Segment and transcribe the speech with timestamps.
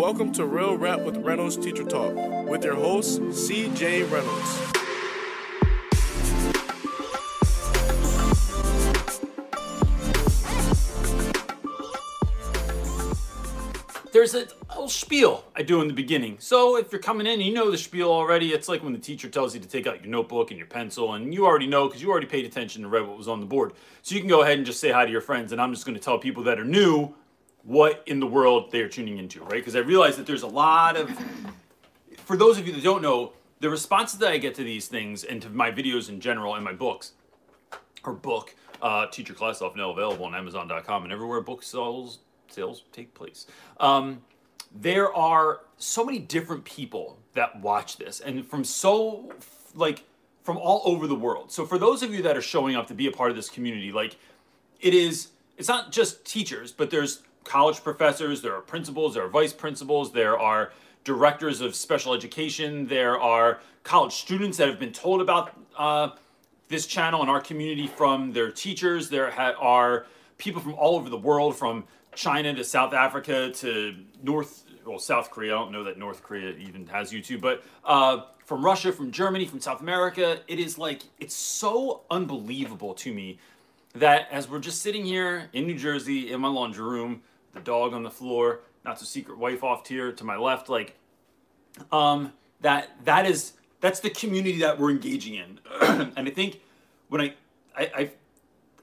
[0.00, 2.14] Welcome to Real Rap with Reynolds Teacher Talk
[2.48, 4.80] with your host, CJ Reynolds.
[14.12, 16.36] there's a little spiel I do in the beginning.
[16.40, 18.52] So if you're coming in, you know the spiel already.
[18.52, 21.14] It's like when the teacher tells you to take out your notebook and your pencil,
[21.14, 23.46] and you already know because you already paid attention and read what was on the
[23.46, 23.74] board.
[24.02, 25.84] So you can go ahead and just say hi to your friends, and I'm just
[25.84, 27.14] going to tell people that are new
[27.64, 29.54] what in the world they are tuning into, right?
[29.54, 31.10] Because I realize that there's a lot of,
[32.24, 35.24] for those of you that don't know, the responses that I get to these things
[35.24, 37.12] and to my videos in general and my books,
[38.04, 42.20] or book, uh, Teach Your Class Off now available on Amazon.com and everywhere book sales
[42.48, 43.46] sales take place.
[43.78, 44.22] Um,
[44.74, 49.32] there are so many different people that watch this, and from so
[49.74, 50.04] like
[50.42, 51.52] from all over the world.
[51.52, 53.48] So for those of you that are showing up to be a part of this
[53.48, 54.16] community, like
[54.80, 59.28] it is, it's not just teachers, but there's college professors, there are principals, there are
[59.28, 60.72] vice principals, there are
[61.04, 66.10] directors of special education, there are college students that have been told about uh,
[66.68, 69.08] this channel and our community from their teachers.
[69.08, 70.06] There ha- are
[70.38, 75.30] people from all over the world, from China to South Africa to North, well, South
[75.30, 75.54] Korea.
[75.54, 79.46] I don't know that North Korea even has YouTube, but uh, from Russia, from Germany,
[79.46, 80.40] from South America.
[80.48, 83.38] It is like, it's so unbelievable to me
[83.94, 87.92] that as we're just sitting here in New Jersey in my laundry room, the dog
[87.92, 90.96] on the floor, not so secret wife off here to my left, like,
[91.92, 96.60] um, that that is that's the community that we're engaging in, and I think
[97.08, 97.34] when I,
[97.76, 98.10] I I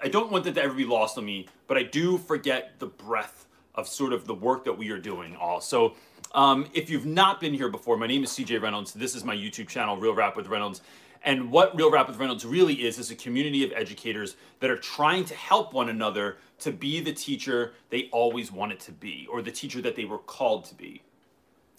[0.01, 2.87] I don't want that to ever be lost on me, but I do forget the
[2.87, 5.61] breadth of sort of the work that we are doing all.
[5.61, 5.95] So
[6.33, 8.93] um, if you've not been here before, my name is CJ Reynolds.
[8.93, 10.81] This is my YouTube channel, Real Rap with Reynolds.
[11.23, 14.77] And what Real Rap with Reynolds really is, is a community of educators that are
[14.77, 19.41] trying to help one another to be the teacher they always wanted to be, or
[19.41, 21.01] the teacher that they were called to be.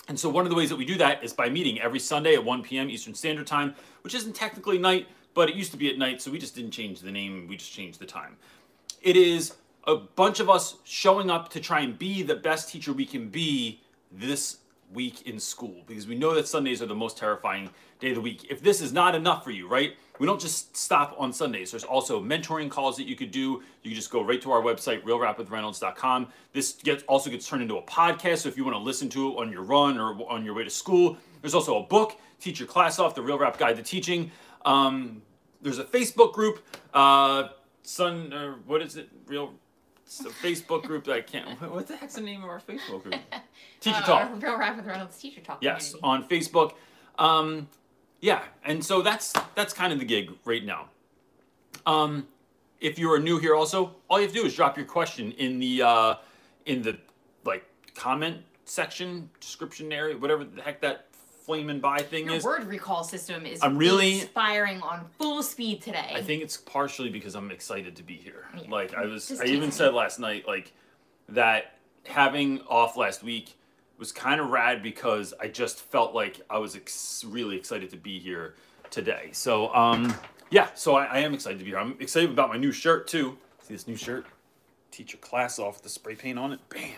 [0.09, 2.35] And so one of the ways that we do that is by meeting every Sunday
[2.35, 2.89] at 1 p.m.
[2.89, 6.31] Eastern Standard Time, which isn't technically night, but it used to be at night, so
[6.31, 8.37] we just didn't change the name, we just changed the time.
[9.03, 9.55] It is
[9.87, 13.29] a bunch of us showing up to try and be the best teacher we can
[13.29, 13.81] be
[14.11, 14.59] this
[14.93, 18.21] week in school because we know that Sundays are the most terrifying day of the
[18.21, 18.47] week.
[18.51, 19.95] If this is not enough for you, right?
[20.19, 21.71] We don't just stop on Sundays.
[21.71, 23.63] There's also mentoring calls that you could do.
[23.83, 26.29] You can just go right to our website, realrapwithreynolds.com.
[26.53, 28.39] This gets also gets turned into a podcast.
[28.39, 30.65] So if you want to listen to it on your run or on your way
[30.65, 33.83] to school, there's also a book, Teach Your Class Off, The Real Rap Guide to
[33.83, 34.31] Teaching.
[34.65, 35.23] Um,
[35.63, 37.49] there's a Facebook group, uh,
[37.83, 39.09] Sun, or what is it?
[39.27, 39.53] Real,
[40.09, 41.61] it's a Facebook group that I can't.
[41.71, 43.15] What the heck's the name of our Facebook group?
[43.81, 44.43] Teacher Uh, Talk.
[44.43, 45.59] Real Rap with Reynolds Teacher Talk.
[45.61, 46.23] Yes, community.
[46.25, 46.73] on Facebook.
[47.19, 47.69] Um,
[48.23, 50.87] yeah, and so that's that's kind of the gig right now.
[51.85, 52.27] Um,
[52.81, 55.33] if you are new here, also, all you have to do is drop your question
[55.33, 56.15] in the uh,
[56.65, 56.97] in the
[57.45, 61.08] like comment section, description area, whatever the heck that
[61.49, 62.45] flaming by thing Your is.
[62.45, 66.13] word recall system is I'm really- firing on full speed today.
[66.15, 68.45] I think it's partially because I'm excited to be here.
[68.55, 68.69] Yeah.
[68.69, 69.71] Like I was, Just I even teasing.
[69.71, 70.73] said last night, like
[71.31, 73.55] that having off last week
[73.99, 77.97] was kind of rad because I just felt like I was ex- really excited to
[77.97, 78.55] be here
[78.91, 79.31] today.
[79.33, 80.15] So, um,
[80.51, 81.79] yeah, so I, I am excited to be here.
[81.79, 83.39] I'm excited about my new shirt too.
[83.63, 84.27] See this new shirt?
[84.91, 86.61] Teach your class off with the spray paint on it.
[86.69, 86.91] Bam.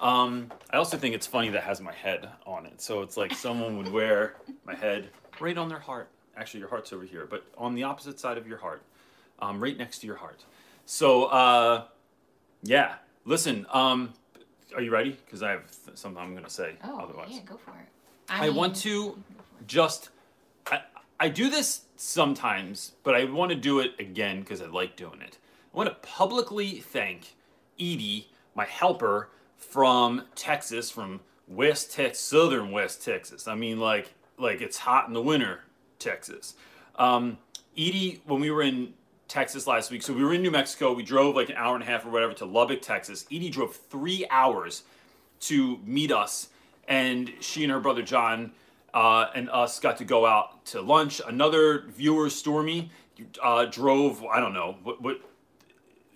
[0.00, 2.80] Um, I also think it's funny that has my head on it.
[2.80, 5.08] So it's like someone would wear my head
[5.40, 6.08] right on their heart.
[6.36, 8.82] Actually, your heart's over here, but on the opposite side of your heart,
[9.40, 10.44] um, right next to your heart.
[10.86, 11.84] So, uh,
[12.62, 12.94] yeah.
[13.24, 14.12] Listen, um,
[14.74, 15.18] are you ready?
[15.24, 16.76] Because I have th- something I'm going to say.
[16.84, 17.86] oh, otherwise, yeah, go for it.
[18.28, 19.22] I want mean, to
[19.66, 20.10] just.
[20.66, 20.82] I,
[21.18, 25.20] I do this sometimes, but I want to do it again because I like doing
[25.20, 25.38] it.
[25.74, 27.34] I want to publicly thank
[27.78, 33.46] Edie, my helper from Texas, from West Texas, Southern West Texas.
[33.46, 35.60] I mean, like, like it's hot in the winter,
[35.98, 36.54] Texas.
[36.96, 37.38] Um,
[37.76, 38.94] Edie, when we were in
[39.28, 40.92] Texas last week, so we were in New Mexico.
[40.94, 43.26] We drove like an hour and a half or whatever to Lubbock, Texas.
[43.30, 44.84] Edie drove three hours
[45.40, 46.48] to meet us,
[46.88, 48.52] and she and her brother John
[48.94, 51.20] uh, and us got to go out to lunch.
[51.26, 52.90] Another viewer, Stormy,
[53.42, 54.24] uh, drove.
[54.24, 55.20] I don't know what what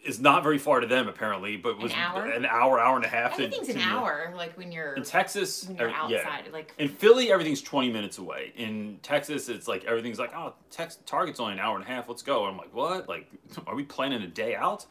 [0.04, 2.24] is not very far to them apparently, but was hour?
[2.26, 3.34] an hour, hour and a half.
[3.34, 6.18] Everything's to an New hour, like when you're In Texas, when you're every- yeah.
[6.20, 6.52] outside.
[6.52, 8.52] Like In Philly, everything's 20 minutes away.
[8.56, 12.08] In Texas, it's like everything's like, oh, Tex- Target's only an hour and a half.
[12.08, 12.44] Let's go.
[12.46, 13.08] And I'm like, what?
[13.08, 13.28] Like,
[13.66, 14.86] are we planning a day out?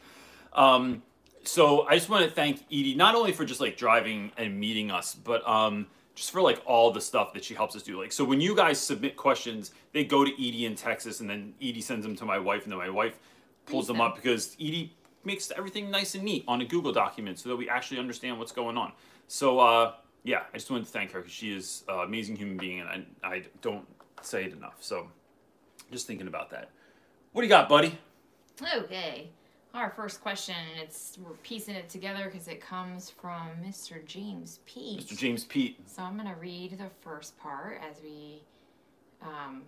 [0.54, 1.02] Um,
[1.44, 4.90] so I just want to thank Edie not only for just like driving and meeting
[4.90, 8.00] us, but um, just for like all the stuff that she helps us do.
[8.00, 11.54] Like, so when you guys submit questions, they go to Edie in Texas, and then
[11.60, 13.18] Edie sends them to my wife, and then my wife
[13.66, 14.92] pulls them up because Edie
[15.24, 18.52] makes everything nice and neat on a Google document so that we actually understand what's
[18.52, 18.92] going on.
[19.28, 19.92] So uh,
[20.24, 23.06] yeah, I just wanted to thank her because she is an amazing human being, and
[23.22, 23.86] I, I don't
[24.22, 24.76] say it enough.
[24.80, 25.08] So,
[25.90, 26.70] just thinking about that.
[27.32, 27.98] What do you got, buddy?
[28.76, 29.30] Okay.
[29.74, 34.04] Our first question, and it's we're piecing it together because it comes from Mr.
[34.04, 35.00] James Pete.
[35.00, 35.16] Mr.
[35.16, 35.78] James Pete.
[35.88, 38.42] So I'm gonna read the first part as we,
[39.22, 39.62] um,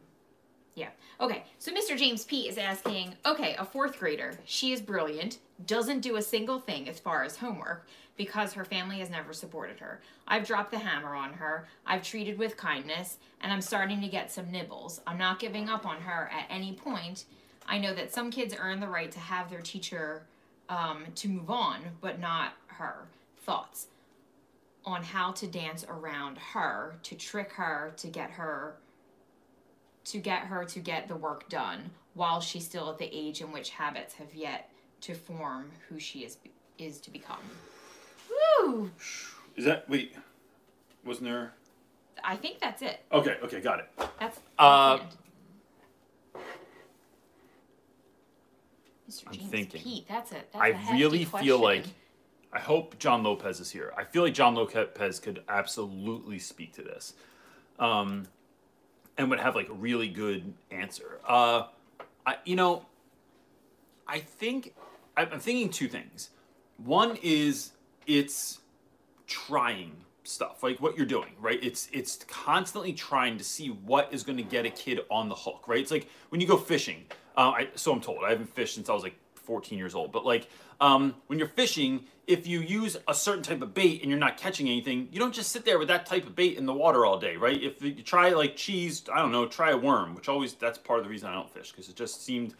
[0.74, 0.88] yeah.
[1.20, 1.44] Okay.
[1.58, 1.96] So Mr.
[1.96, 4.34] James P is asking, okay, a fourth grader.
[4.44, 5.38] She is brilliant.
[5.66, 7.86] Doesn't do a single thing as far as homework
[8.16, 10.00] because her family has never supported her.
[10.26, 11.66] I've dropped the hammer on her.
[11.86, 15.00] I've treated with kindness, and I'm starting to get some nibbles.
[15.06, 17.24] I'm not giving up on her at any point.
[17.66, 20.22] I know that some kids earn the right to have their teacher
[20.68, 23.06] um, to move on, but not her.
[23.42, 23.88] Thoughts
[24.84, 28.76] on how to dance around her to trick her to get her
[30.04, 33.50] to get her to get the work done while she's still at the age in
[33.52, 34.70] which habits have yet
[35.00, 36.38] to form who she is
[36.78, 37.38] is to become.
[38.60, 38.90] Woo!
[39.56, 40.14] Is that wait?
[41.04, 41.52] Wasn't there?
[42.22, 43.00] I think that's it.
[43.12, 43.88] Okay, okay, got it.
[44.18, 45.10] That's Uh, the end.
[49.10, 49.22] Mr.
[49.26, 49.82] I'm James thinking.
[49.82, 50.48] Pete, that's it.
[50.52, 51.84] That's I a hefty really feel like.
[52.52, 53.92] I hope John Lopez is here.
[53.96, 57.14] I feel like John Lopez could absolutely speak to this,
[57.80, 58.28] um,
[59.16, 61.20] and would have like a really good answer.
[61.26, 61.64] Uh,
[62.26, 62.86] I you know,
[64.06, 64.74] I think
[65.16, 66.30] I'm thinking two things.
[66.78, 67.72] One is
[68.06, 68.60] it's
[69.26, 69.92] trying
[70.24, 74.36] stuff like what you're doing right it's it's constantly trying to see what is going
[74.36, 77.04] to get a kid on the hook right it's like when you go fishing
[77.36, 80.12] uh, I, so i'm told i haven't fished since i was like 14 years old.
[80.12, 80.48] But like
[80.80, 84.38] um, when you're fishing if you use a certain type of bait and you're not
[84.38, 87.04] catching anything you don't just sit there with that type of bait in the water
[87.04, 87.62] all day right?
[87.62, 91.00] If you try like cheese i don't know try a worm which always that's part
[91.00, 92.54] of the reason i don't fish because it just seemed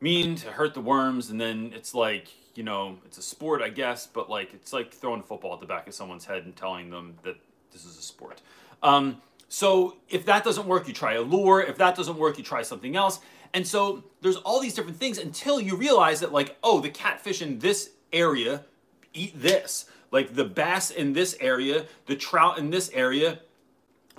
[0.00, 3.68] mean to hurt the worms and then it's like you know it's a sport i
[3.68, 6.56] guess but like it's like throwing a football at the back of someone's head and
[6.56, 7.36] telling them that
[7.72, 8.40] this is a sport.
[8.82, 11.60] Um, so if that doesn't work you try a lure.
[11.62, 13.20] If that doesn't work you try something else
[13.54, 17.42] and so there's all these different things until you realize that like oh the catfish
[17.42, 18.64] in this area
[19.12, 23.40] eat this like the bass in this area the trout in this area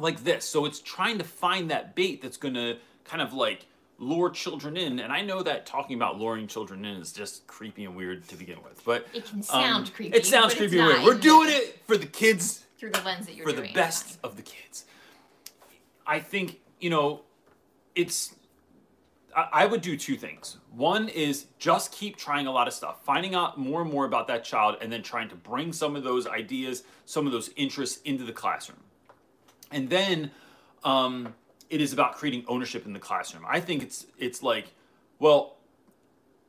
[0.01, 0.45] like this.
[0.45, 3.65] So it's trying to find that bait that's going to kind of like
[3.97, 4.99] lure children in.
[4.99, 8.35] And I know that talking about luring children in is just creepy and weird to
[8.35, 11.03] begin with, but It can sound um, creepy, It sounds creepy and weird.
[11.03, 14.19] We're doing it for the kids, through the lens that you're for doing the best
[14.23, 14.85] of the kids.
[16.07, 17.21] I think you know,
[17.95, 18.35] it's.
[19.35, 20.57] I would do two things.
[20.71, 24.27] One is just keep trying a lot of stuff, finding out more and more about
[24.27, 28.01] that child, and then trying to bring some of those ideas, some of those interests
[28.03, 28.79] into the classroom.
[29.71, 30.31] And then
[30.83, 31.33] um,
[31.69, 33.45] it is about creating ownership in the classroom.
[33.47, 34.73] I think it's it's like,
[35.19, 35.57] well,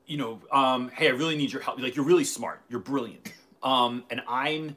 [0.06, 1.78] you know, um, hey, I really need your help.
[1.80, 4.76] Like you're really smart, you're brilliant, um, and I'm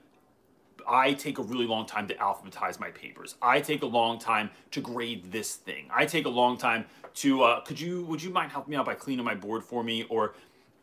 [0.88, 3.36] I take a really long time to alphabetize my papers.
[3.42, 5.88] I take a long time to grade this thing.
[5.94, 6.86] I take a long time
[7.16, 9.84] to uh, could you would you mind helping me out by cleaning my board for
[9.84, 10.36] me or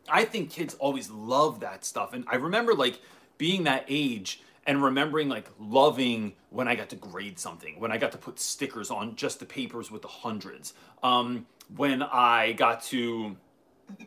[0.09, 2.13] I think kids always love that stuff.
[2.13, 2.99] And I remember like
[3.37, 7.97] being that age and remembering like loving when I got to grade something, when I
[7.97, 11.45] got to put stickers on just the papers with the hundreds, um,
[11.75, 13.35] when I got to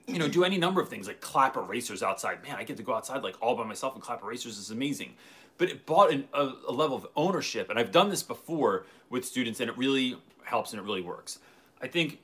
[0.07, 2.43] you know, do any number of things like clap erasers outside.
[2.43, 5.15] Man, I get to go outside like all by myself and clap erasers is amazing.
[5.57, 9.25] But it bought an, a, a level of ownership, and I've done this before with
[9.25, 11.39] students, and it really helps and it really works.
[11.81, 12.21] I think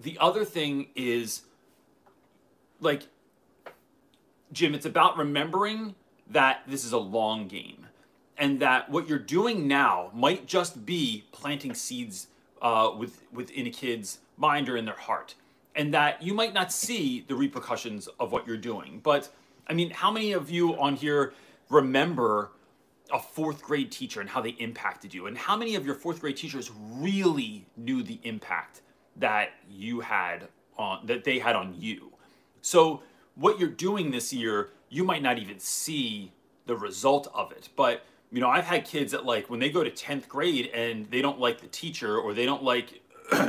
[0.00, 1.42] the other thing is
[2.80, 3.02] like
[4.52, 5.94] Jim, it's about remembering
[6.28, 7.86] that this is a long game
[8.36, 12.28] and that what you're doing now might just be planting seeds
[12.62, 15.34] uh, with, within a kid's mind or in their heart.
[15.76, 19.00] And that you might not see the repercussions of what you're doing.
[19.02, 19.28] But
[19.68, 21.32] I mean, how many of you on here
[21.68, 22.50] remember
[23.12, 25.26] a fourth grade teacher and how they impacted you?
[25.26, 28.82] And how many of your fourth grade teachers really knew the impact
[29.16, 30.48] that you had
[30.78, 32.12] on that they had on you?
[32.62, 33.02] So
[33.34, 36.32] what you're doing this year, you might not even see
[36.66, 37.68] the result of it.
[37.76, 41.10] But you know, I've had kids that like when they go to 10th grade and
[41.10, 43.02] they don't like the teacher or they don't like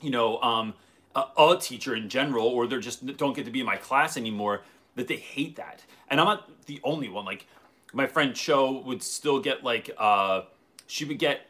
[0.00, 0.74] you know, um,
[1.14, 4.16] a, a teacher in general, or they're just don't get to be in my class
[4.16, 4.62] anymore,
[4.96, 5.82] that they hate that.
[6.10, 7.24] And I'm not the only one.
[7.24, 7.46] Like
[7.92, 10.42] my friend Cho would still get like uh,
[10.86, 11.46] she would get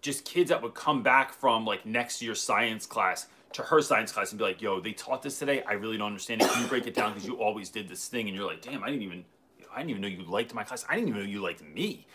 [0.00, 4.12] just kids that would come back from like next year's science class to her science
[4.12, 5.62] class and be like, "Yo, they taught this today.
[5.62, 6.50] I really don't understand it.
[6.50, 7.12] Can you break it down?
[7.12, 9.24] Because you always did this thing." And you're like, "Damn, I didn't even,
[9.72, 10.84] I didn't even know you liked my class.
[10.88, 12.06] I didn't even know you liked me."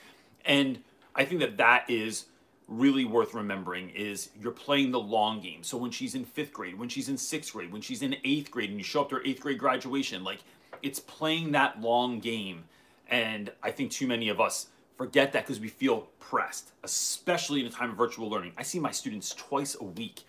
[0.45, 0.79] And
[1.15, 2.25] I think that that is
[2.67, 5.63] really worth remembering is you're playing the long game.
[5.63, 8.51] So when she's in fifth grade, when she's in sixth grade, when she's in eighth
[8.51, 10.39] grade, and you show up to her eighth grade graduation, like
[10.81, 12.65] it's playing that long game.
[13.09, 17.67] And I think too many of us forget that because we feel pressed, especially in
[17.67, 18.53] a time of virtual learning.
[18.57, 20.23] I see my students twice a week,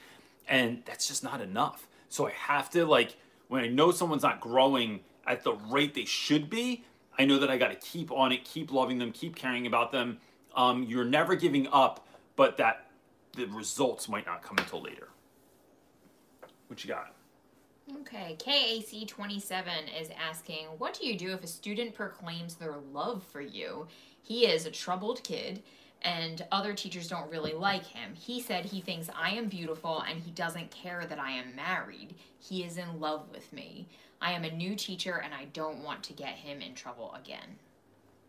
[0.46, 1.88] and that's just not enough.
[2.08, 3.16] So I have to like
[3.48, 6.84] when I know someone's not growing at the rate they should be,
[7.18, 9.90] I know that I got to keep on it, keep loving them, keep caring about
[9.90, 10.18] them.
[10.54, 12.06] Um, you're never giving up,
[12.36, 12.86] but that
[13.32, 15.08] the results might not come until later.
[16.68, 17.14] What you got?
[17.96, 23.40] Okay, KAC27 is asking, What do you do if a student proclaims their love for
[23.40, 23.86] you?
[24.22, 25.62] He is a troubled kid
[26.02, 28.14] and other teachers don't really like him.
[28.14, 32.14] He said he thinks I am beautiful and he doesn't care that I am married.
[32.38, 33.88] He is in love with me.
[34.20, 37.56] I am a new teacher and I don't want to get him in trouble again.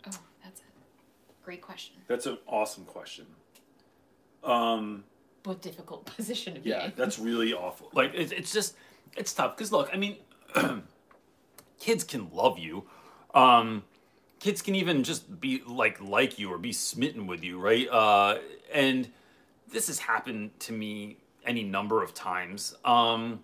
[0.08, 1.96] Oh, that's a great question.
[2.08, 3.26] That's an awesome question.
[4.44, 5.04] Um,
[5.44, 6.94] but difficult position to be yeah, in.
[6.96, 7.90] that's really awful.
[7.94, 8.76] Like it's, it's just
[9.18, 10.18] it's tough because look, I mean,
[11.80, 12.86] kids can love you.
[13.34, 13.84] Um,
[14.40, 17.88] kids can even just be like like you or be smitten with you, right?
[17.90, 18.38] Uh,
[18.74, 19.10] and
[19.72, 22.76] this has happened to me any number of times.
[22.86, 23.42] Um,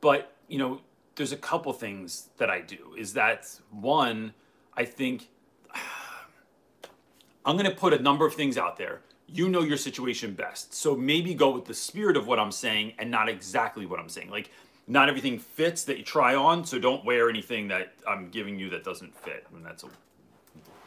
[0.00, 0.80] but you know,
[1.16, 2.94] there's a couple things that I do.
[2.96, 4.34] Is that one?
[4.76, 5.28] I think
[7.44, 9.00] I'm going to put a number of things out there.
[9.26, 10.74] You know your situation best.
[10.74, 14.08] So maybe go with the spirit of what I'm saying and not exactly what I'm
[14.08, 14.30] saying.
[14.30, 14.50] Like,
[14.90, 18.70] not everything fits that you try on, so don't wear anything that I'm giving you
[18.70, 19.46] that doesn't fit.
[19.48, 19.88] I mean, that's a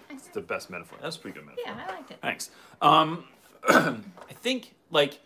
[0.09, 0.99] it's the best metaphor.
[1.01, 1.73] That's a pretty good metaphor.
[1.73, 2.17] Yeah, I liked it.
[2.21, 2.51] Thanks.
[2.81, 3.23] Um,
[3.67, 5.19] I think like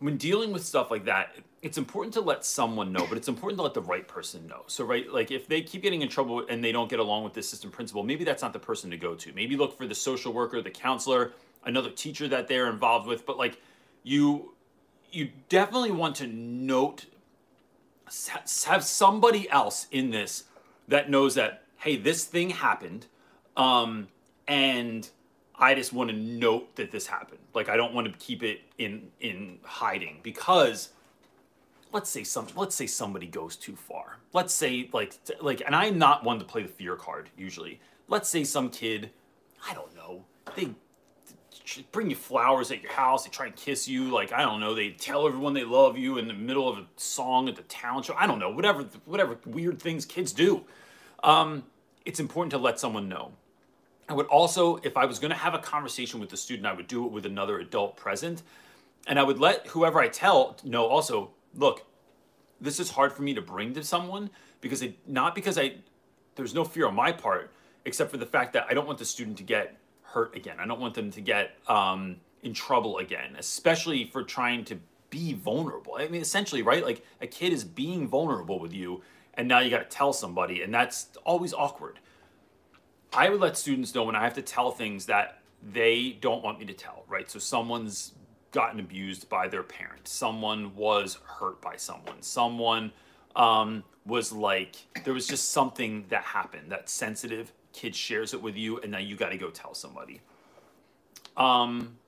[0.00, 3.58] when dealing with stuff like that, it's important to let someone know, but it's important
[3.58, 4.62] to let the right person know.
[4.66, 7.32] So, right, like if they keep getting in trouble and they don't get along with
[7.32, 9.32] the system principal, maybe that's not the person to go to.
[9.32, 11.32] Maybe look for the social worker, the counselor,
[11.64, 13.24] another teacher that they're involved with.
[13.24, 13.60] But like
[14.02, 14.54] you,
[15.10, 17.06] you definitely want to note,
[18.66, 20.44] have somebody else in this
[20.88, 23.06] that knows that hey, this thing happened,
[23.56, 24.08] um,
[24.48, 25.08] and
[25.58, 27.40] I just want to note that this happened.
[27.54, 30.90] Like I don't want to keep it in in hiding because
[31.92, 34.18] let's say some let's say somebody goes too far.
[34.32, 37.80] Let's say like like and I'm not one to play the fear card usually.
[38.08, 39.10] Let's say some kid,
[39.68, 40.70] I don't know, they
[41.92, 44.74] bring you flowers at your house, they try and kiss you, like I don't know,
[44.74, 48.06] they tell everyone they love you in the middle of a song at the talent
[48.06, 48.14] show.
[48.16, 50.64] I don't know, whatever whatever weird things kids do.
[51.24, 51.64] Um,
[52.04, 53.32] it's important to let someone know.
[54.08, 56.72] I would also, if I was going to have a conversation with the student, I
[56.72, 58.42] would do it with another adult present.
[59.08, 61.84] And I would let whoever I tell know also, look,
[62.60, 64.30] this is hard for me to bring to someone
[64.60, 65.74] because it, not because I,
[66.36, 67.52] there's no fear on my part,
[67.84, 69.76] except for the fact that I don't want the student to get
[70.16, 70.56] hurt again.
[70.58, 74.78] I don't want them to get um, in trouble again, especially for trying to
[75.10, 75.96] be vulnerable.
[75.98, 76.82] I mean, essentially, right?
[76.82, 79.02] Like a kid is being vulnerable with you,
[79.34, 81.98] and now you got to tell somebody, and that's always awkward.
[83.12, 86.58] I would let students know when I have to tell things that they don't want
[86.60, 87.30] me to tell, right?
[87.30, 88.12] So someone's
[88.52, 92.90] gotten abused by their parent, someone was hurt by someone, someone
[93.36, 98.56] um, was like, there was just something that happened that's sensitive kid shares it with
[98.56, 100.20] you, and now you got to go tell somebody.
[101.36, 101.98] Um,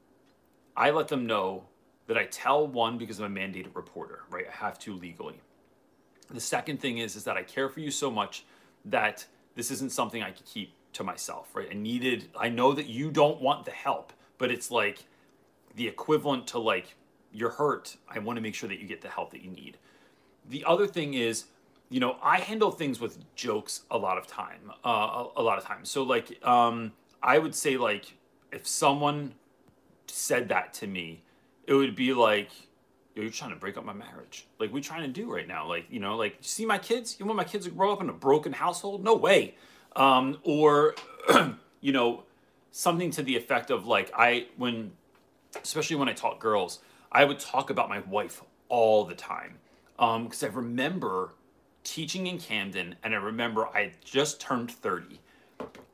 [0.75, 1.65] I let them know
[2.07, 4.47] that I tell one because I'm a mandated reporter, right?
[4.49, 5.41] I have to legally.
[6.31, 8.45] The second thing is is that I care for you so much
[8.87, 11.69] that this isn't something I could keep to myself, right?
[11.71, 15.05] I needed, I know that you don't want the help, but it's like
[15.77, 16.95] the equivalent to like,
[17.33, 17.97] you're hurt.
[18.09, 19.77] I want to make sure that you get the help that you need.
[20.49, 21.45] The other thing is,
[21.89, 24.89] you know, I handle things with jokes a lot of time, uh,
[25.37, 25.91] a, a, lot of times.
[25.91, 26.93] So like, um,
[27.23, 28.15] I would say like,
[28.53, 29.35] if someone
[30.07, 31.23] said that to me,
[31.67, 32.51] it would be like,
[33.15, 34.47] you're trying to break up my marriage.
[34.61, 35.69] Like, we trying to do right now?
[35.69, 37.17] Like, you know, like, see my kids?
[37.19, 39.03] You want my kids to grow up in a broken household?
[39.03, 39.55] No way
[39.99, 40.95] um, or
[41.81, 42.23] you know
[42.71, 44.93] something to the effect of like I when
[45.63, 46.81] especially when I taught girls,
[47.11, 49.59] I would talk about my wife all the time
[49.97, 51.33] because um, I remember
[51.89, 55.21] teaching in Camden and I remember I just turned 30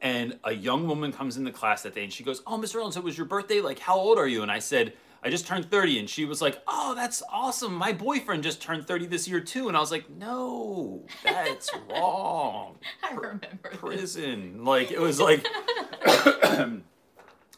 [0.00, 2.80] and a young woman comes in the class that day and she goes, "Oh, Mr.
[2.82, 3.60] Owens, it was your birthday.
[3.60, 4.92] Like, how old are you?" And I said,
[5.24, 6.00] I just turned 30.
[6.00, 7.74] And she was like, Oh, that's awesome.
[7.74, 9.68] My boyfriend just turned 30 this year too.
[9.68, 12.76] And I was like, No, that's wrong.
[13.02, 13.70] I remember.
[13.72, 14.58] Prison.
[14.58, 14.66] This.
[14.66, 15.46] Like, it was like,
[16.06, 16.82] it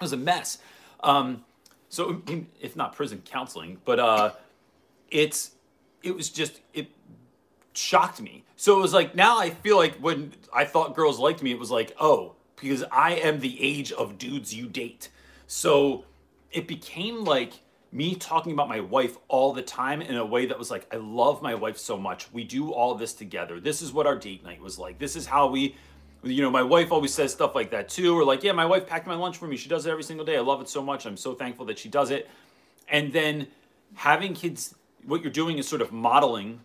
[0.00, 0.58] was a mess.
[1.00, 1.44] Um,
[1.88, 2.22] so,
[2.60, 4.32] if not prison counseling, but uh,
[5.10, 5.52] it's,
[6.02, 6.88] it was just, it
[7.76, 8.44] shocked me.
[8.56, 11.58] So it was like, now I feel like when I thought girls liked me, it
[11.58, 15.10] was like, oh, because I am the age of dudes you date.
[15.46, 16.04] So,
[16.50, 17.52] it became like
[17.92, 20.96] me talking about my wife all the time in a way that was like, I
[20.96, 22.32] love my wife so much.
[22.32, 23.60] We do all this together.
[23.60, 24.98] This is what our date night was like.
[24.98, 25.76] This is how we
[26.22, 28.86] you know, my wife always says stuff like that too, or like, yeah, my wife
[28.86, 29.56] packed my lunch for me.
[29.56, 30.36] She does it every single day.
[30.36, 31.06] I love it so much.
[31.06, 32.28] I'm so thankful that she does it.
[32.88, 33.46] And then
[33.94, 36.60] having kids, what you're doing is sort of modeling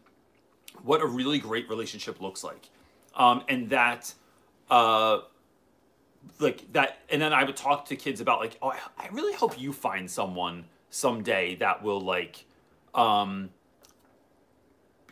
[0.84, 2.70] what a really great relationship looks like.
[3.16, 4.14] Um, and that,
[4.70, 5.20] uh,
[6.40, 9.34] like that, and then I would talk to kids about like, oh, I, I really
[9.34, 12.46] hope you find someone someday that will like,
[12.94, 13.50] um,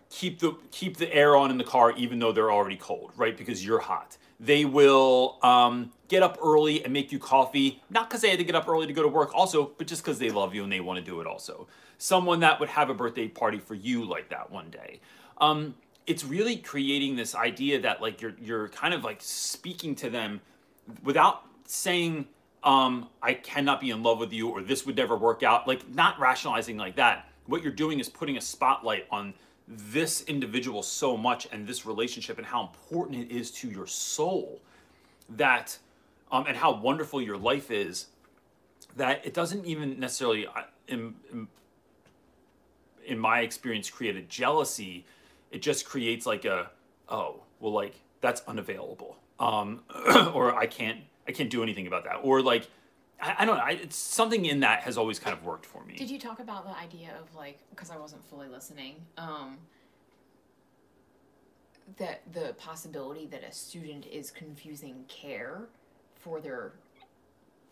[0.10, 3.38] keep the keep the air on in the car even though they're already cold, right?
[3.38, 4.18] Because you're hot.
[4.40, 8.46] They will um, get up early and make you coffee, not because they had to
[8.46, 10.72] get up early to go to work, also, but just because they love you and
[10.72, 11.68] they want to do it also.
[11.98, 15.02] Someone that would have a birthday party for you like that one day.
[15.40, 15.76] Um,
[16.08, 20.42] it's really creating this idea that like you're you're kind of like speaking to them
[21.04, 22.28] without saying
[22.64, 25.68] um, I cannot be in love with you or this would never work out.
[25.68, 27.30] Like not rationalizing like that.
[27.46, 29.34] What you're doing is putting a spotlight on
[29.68, 34.60] this individual so much and this relationship and how important it is to your soul
[35.30, 35.78] that
[36.32, 38.08] um, and how wonderful your life is
[38.96, 41.48] that it doesn't even necessarily uh, in, in,
[43.06, 45.06] in my experience create a jealousy
[45.52, 46.70] it just creates like a
[47.10, 49.82] oh well like that's unavailable um
[50.34, 52.68] or i can't i can't do anything about that or like
[53.22, 55.84] i, I don't know I, it's something in that has always kind of worked for
[55.84, 58.96] me Did you talk about the idea of like because I wasn't fully listening?
[59.18, 59.58] Um,
[61.98, 65.64] that the possibility that a student is confusing care
[66.16, 66.74] for their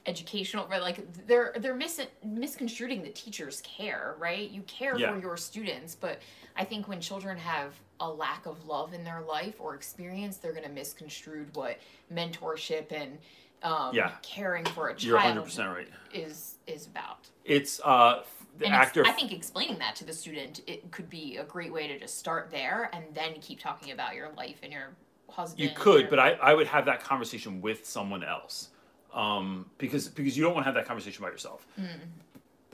[0.08, 5.12] educational right like they're they're mis- misconstruing the teacher's care right you care Yeah.
[5.14, 6.22] for your students but
[6.56, 10.54] i think when children have a lack of love in their life or experience they're
[10.54, 11.78] going to misconstrue what
[12.14, 13.18] mentorship and
[13.64, 14.12] um, Yeah.
[14.22, 18.24] caring for a you're child 100% right is is about it's uh
[18.60, 21.72] the and actor I think explaining that to the student it could be a great
[21.74, 24.96] way to just start there and then keep talking about your life and your
[25.30, 25.60] husband.
[25.70, 28.70] You could, your- but I, I would have that conversation with someone else,
[29.14, 31.66] um, because because you don't want to have that conversation by yourself.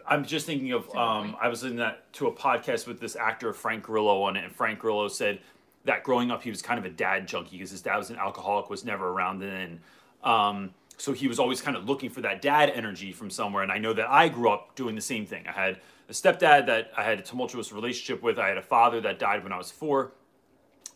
[0.05, 1.35] I'm just thinking of um.
[1.41, 4.53] I was in that to a podcast with this actor Frank Grillo on it, and
[4.53, 5.39] Frank Grillo said
[5.85, 8.17] that growing up he was kind of a dad junkie because his dad was an
[8.17, 9.79] alcoholic, was never around, and
[10.23, 13.63] um, so he was always kind of looking for that dad energy from somewhere.
[13.63, 15.45] And I know that I grew up doing the same thing.
[15.47, 18.37] I had a stepdad that I had a tumultuous relationship with.
[18.37, 20.11] I had a father that died when I was four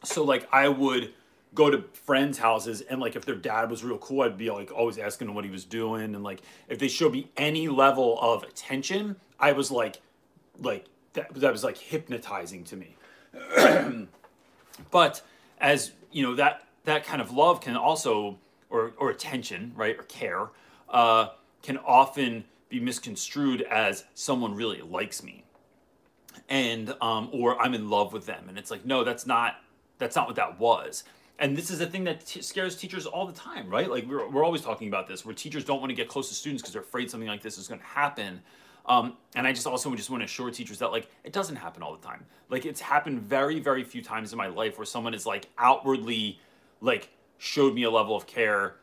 [0.04, 1.14] so like I would
[1.54, 4.72] go to friends' houses and like if their dad was real cool, I'd be like
[4.72, 8.18] always asking him what he was doing and like if they showed me any level
[8.20, 10.02] of attention, I was like
[10.60, 12.96] like that that was like hypnotizing to me.
[14.92, 15.22] but
[15.60, 18.38] as you know that that kind of love can also
[18.70, 20.50] or or attention, right, or care,
[20.90, 21.30] uh,
[21.62, 25.46] can often be misconstrued as someone really likes me
[26.50, 29.56] and um, or I'm in love with them, and it's like no, that's not
[29.98, 31.04] that's not what that was.
[31.40, 33.90] And this is a thing that t- scares teachers all the time, right?
[33.90, 36.36] Like we're, we're always talking about this, where teachers don't want to get close to
[36.36, 38.42] students because they're afraid something like this is going to happen.
[38.88, 41.84] Um, and I just also just want to assure teachers that like it doesn't happen
[41.84, 42.26] all the time.
[42.50, 46.40] Like it's happened very very few times in my life where someone is like outwardly
[46.82, 48.76] like showed me a level of care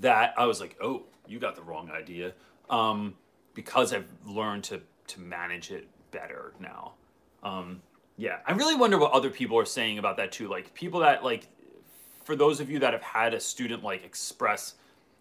[0.00, 2.32] that I was like, oh, you got the wrong idea,
[2.70, 3.14] um,
[3.54, 6.92] because I've learned to to manage it better now.
[7.42, 7.82] Um,
[8.16, 10.48] yeah, I really wonder what other people are saying about that too.
[10.48, 11.48] Like people that like,
[12.24, 14.74] for those of you that have had a student like express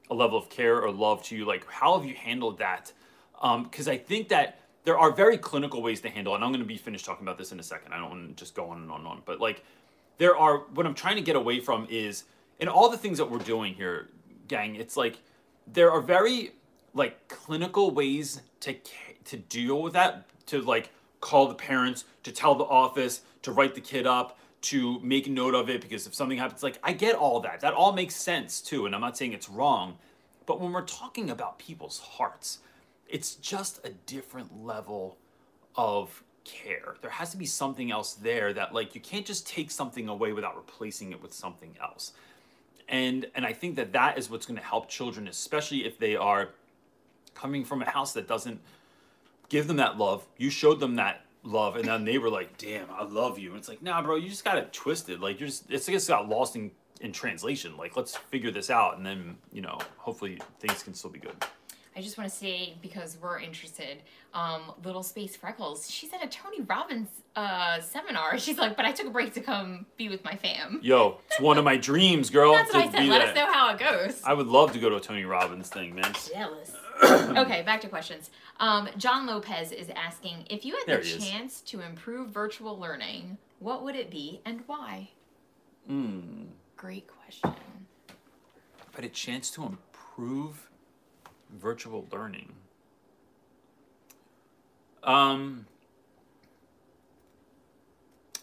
[0.10, 2.92] a level of care or love to you, like how have you handled that?
[3.42, 6.62] Um, because I think that there are very clinical ways to handle, and I'm going
[6.62, 7.94] to be finished talking about this in a second.
[7.94, 9.64] I don't want to just go on and on and on, but like
[10.18, 12.26] there are what I'm trying to get away from is
[12.60, 14.10] in all the things that we're doing here,
[14.48, 14.76] gang.
[14.76, 15.20] It's like
[15.66, 16.52] there are very
[16.94, 18.76] like clinical ways to
[19.26, 20.28] to deal with that.
[20.48, 20.90] To like
[21.22, 25.56] call the parents, to tell the office, to write the kid up, to make note
[25.56, 27.62] of it because if something happens, like I get all that.
[27.62, 29.98] That all makes sense too, and I'm not saying it's wrong.
[30.46, 32.60] But when we're talking about people's hearts,
[33.08, 35.18] it's just a different level
[35.76, 36.96] of care.
[37.02, 40.34] There has to be something else there that like you can't just take something away
[40.34, 42.14] without replacing it with something else.
[42.90, 46.16] And and I think that that is what's going to help children especially if they
[46.16, 46.50] are
[47.34, 48.60] coming from a house that doesn't
[49.52, 50.26] give them that love.
[50.38, 53.60] You showed them that love and then they were like, "Damn, I love you." And
[53.60, 55.20] it's like, "Nah, bro, you just got it twisted.
[55.20, 57.76] Like you're just it's just got lost in in translation.
[57.78, 61.36] Like let's figure this out and then, you know, hopefully things can still be good."
[61.94, 63.98] I just want to say because we're interested,
[64.34, 65.92] um, Little Space Freckles.
[65.92, 68.38] She's at a Tony Robbins uh, seminar.
[68.38, 70.80] She's like, but I took a break to come be with my fam.
[70.82, 72.54] Yo, it's one of my dreams, girl.
[72.54, 73.10] That's what I said.
[73.10, 73.28] Let that.
[73.28, 74.22] us know how it goes.
[74.24, 76.14] I would love to go to a Tony Robbins thing, man.
[76.34, 76.72] Jealous.
[77.04, 78.30] Okay, back to questions.
[78.60, 81.28] Um, John Lopez is asking if you had There the he is.
[81.28, 85.10] chance to improve virtual learning, what would it be and why?
[85.90, 86.48] Mm.
[86.78, 87.54] Great question.
[88.10, 90.70] If I had a chance to improve
[91.60, 92.54] virtual learning.
[95.04, 95.66] Um,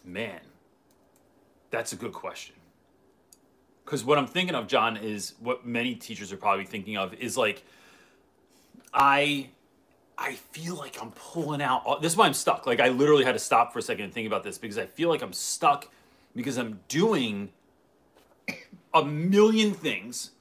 [0.03, 0.41] man,
[1.71, 2.55] that's a good question.
[3.85, 7.37] Because what I'm thinking of, John, is what many teachers are probably thinking of is
[7.37, 7.63] like,
[8.93, 9.49] I,
[10.17, 11.83] I feel like I'm pulling out.
[11.85, 12.65] all- This is why I'm stuck.
[12.67, 14.85] Like I literally had to stop for a second and think about this because I
[14.85, 15.89] feel like I'm stuck
[16.35, 17.49] because I'm doing
[18.93, 20.31] a million things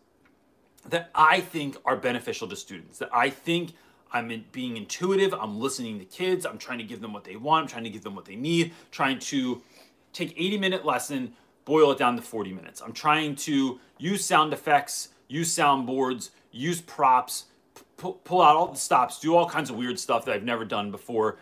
[0.89, 2.99] that I think are beneficial to students.
[2.99, 3.73] That I think
[4.13, 5.35] I'm in, being intuitive.
[5.35, 6.47] I'm listening to kids.
[6.47, 7.65] I'm trying to give them what they want.
[7.65, 8.73] I'm trying to give them what they need.
[8.91, 9.61] Trying to
[10.15, 11.35] take 80 minute lesson,
[11.67, 12.81] boil it down to 40 minutes.
[12.81, 17.45] I'm trying to use sound effects, use soundboards, use props,
[17.99, 20.65] pu- pull out all the stops, do all kinds of weird stuff that I've never
[20.65, 21.37] done before.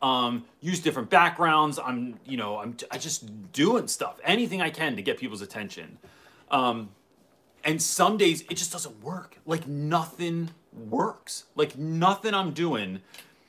[0.00, 1.80] Um, use different backgrounds.
[1.82, 5.98] I'm, you know, I'm, I just doing stuff, anything I can to get people's attention.
[6.50, 6.90] Um,
[7.64, 9.38] and some days it just doesn't work.
[9.44, 11.44] Like nothing works.
[11.56, 13.00] Like nothing I'm doing.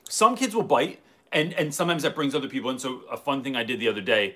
[0.10, 1.00] Some kids will bite,
[1.32, 2.80] and and sometimes that brings other people in.
[2.80, 4.36] So a fun thing I did the other day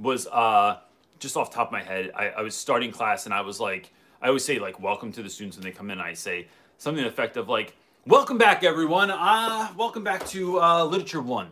[0.00, 0.78] was uh,
[1.18, 2.12] just off top of my head.
[2.14, 3.92] I, I was starting class, and I was like,
[4.22, 6.00] I always say like, "Welcome to the students," when they come in.
[6.00, 6.46] I say
[6.78, 7.74] something to the effect of like,
[8.06, 9.10] "Welcome back, everyone.
[9.10, 11.50] Uh, welcome back to uh, Literature One."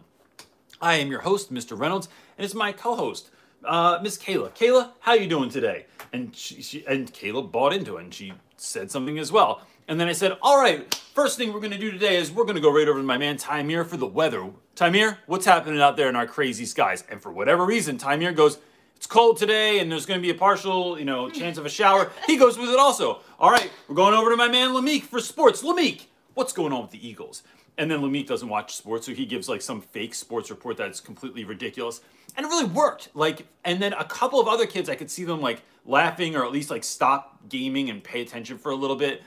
[0.80, 1.78] I am your host, Mr.
[1.78, 2.08] Reynolds,
[2.38, 3.30] and it's my co-host,
[3.64, 4.54] uh, Miss Kayla.
[4.54, 5.86] Kayla, how you doing today?
[6.12, 9.62] And she, she and Kayla bought into it, and she said something as well.
[9.88, 12.60] And then I said, all right, first thing we're gonna do today is we're gonna
[12.60, 14.50] go right over to my man Timir for the weather.
[14.74, 17.04] Timir, what's happening out there in our crazy skies?
[17.08, 18.58] And for whatever reason, Timir goes,
[18.96, 22.11] it's cold today, and there's gonna be a partial, you know, chance of a shower.
[22.26, 23.20] He goes with it also.
[23.38, 25.62] All right, we're going over to my man Lameek for sports.
[25.62, 27.42] Lameek, what's going on with the Eagles?
[27.78, 30.98] And then Lameek doesn't watch sports, so he gives like some fake sports report that's
[30.98, 32.00] completely ridiculous.
[32.37, 33.11] And it really worked.
[33.14, 36.44] Like, and then a couple of other kids, I could see them like laughing or
[36.44, 39.22] at least like stop gaming and pay attention for a little bit.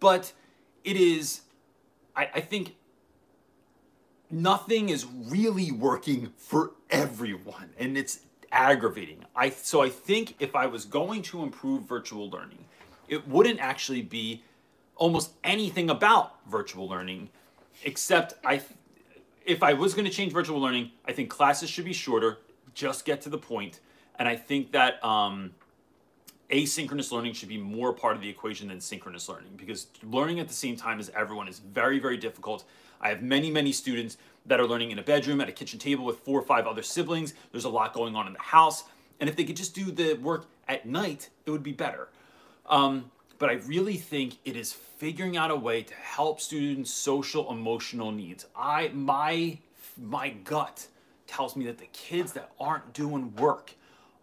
[0.00, 0.32] But
[0.84, 1.42] it is,
[2.16, 2.74] I, I think
[4.30, 8.20] nothing is really working for everyone and it's
[8.52, 9.24] aggravating.
[9.34, 12.64] I so i think if i was going to improve virtual learning
[13.08, 14.42] it wouldn't actually be
[14.96, 17.28] almost anything about virtual learning
[17.84, 18.60] except i
[19.44, 22.38] if i was going to change virtual learning i think classes should be shorter
[22.74, 23.80] just get to the point.
[24.18, 25.52] And i think that um,
[26.50, 30.48] asynchronous learning should be more part of the equation than synchronous learning because learning at
[30.48, 32.64] the same time as everyone is very very difficult.
[33.00, 36.04] I have many many students that are learning in a bedroom at a kitchen table
[36.04, 38.84] with four or five other siblings there's a lot going on in the house
[39.20, 42.08] and if they could just do the work at night it would be better
[42.68, 47.50] um, but I really think it is figuring out a way to help students' social
[47.50, 48.46] emotional needs.
[48.56, 49.58] I my
[50.00, 50.86] my gut
[51.26, 53.74] tells me that the kids that aren't doing work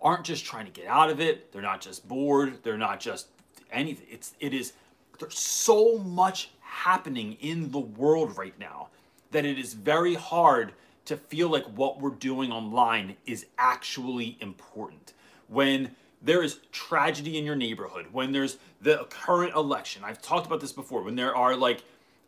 [0.01, 1.51] aren't just trying to get out of it.
[1.51, 2.63] They're not just bored.
[2.63, 3.27] They're not just
[3.71, 4.07] anything.
[4.09, 4.73] It's it is
[5.19, 8.89] there's so much happening in the world right now
[9.33, 10.73] that it is very hard
[11.05, 15.13] to feel like what we're doing online is actually important.
[15.49, 20.61] When there is tragedy in your neighborhood, when there's the current election, I've talked about
[20.61, 21.83] this before, when there are like,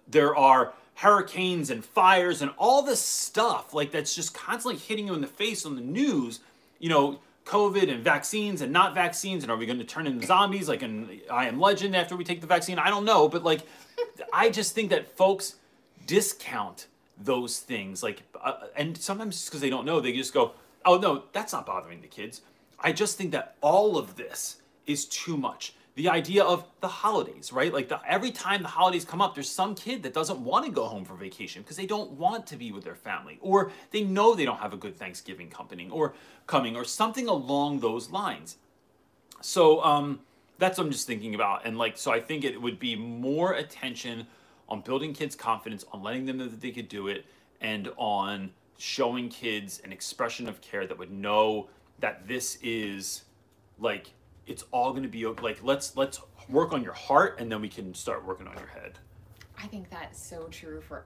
[0.08, 5.14] there are hurricanes and fires and all this stuff, like that's just constantly hitting you
[5.14, 6.42] in the face on the news,
[6.80, 10.26] you know, COVID and vaccines and not vaccines, and are we going to turn into
[10.26, 12.80] zombies like in I Am Legend after we take the vaccine?
[12.80, 13.62] I don't know, but like,
[14.34, 15.56] I just think that folks
[16.06, 20.52] discount those things, like, uh, and sometimes because they don't know, they just go,
[20.86, 22.42] "Oh no, that's not bothering the kids."
[22.80, 25.74] I just think that all of this is too much.
[25.96, 27.74] The idea of the holidays, right?
[27.74, 30.72] Like the, every time the holidays come up, there's some kid that doesn't want to
[30.72, 34.04] go home for vacation because they don't want to be with their family, or they
[34.04, 36.14] know they don't have a good Thanksgiving company or
[36.48, 38.58] coming, or something along those lines.
[39.42, 40.20] So um,
[40.58, 43.54] that's what I'm just thinking about, and like, so I think it would be more
[43.54, 44.28] attention
[44.68, 47.26] on building kids' confidence, on letting them know that they could do it,
[47.62, 51.68] and on showing kids an expression of care that would know
[52.00, 53.24] that this is
[53.80, 54.12] like
[54.48, 57.70] it's all going to be like let's let's work on your heart and then we
[57.70, 59.00] can start working on your head
[59.58, 61.06] I think that's so true for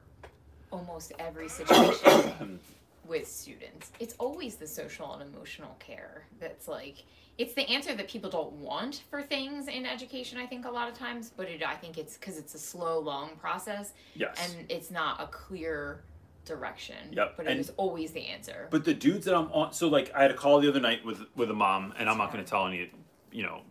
[0.72, 2.60] almost every situation
[3.08, 3.92] with students.
[4.00, 7.04] It's always the social and emotional care that's like
[7.40, 10.38] it's the answer that people don't want for things in education.
[10.38, 13.00] I think a lot of times, but it, I think it's because it's a slow,
[13.00, 16.04] long process, yes and it's not a clear
[16.46, 16.98] direction.
[17.14, 18.68] Yep, But it and- is always the answer.
[18.72, 21.06] but the dudes that i'm on so like i had a call the other night
[21.06, 22.90] with with a mom and i'm not going to tell any
[23.32, 23.62] you know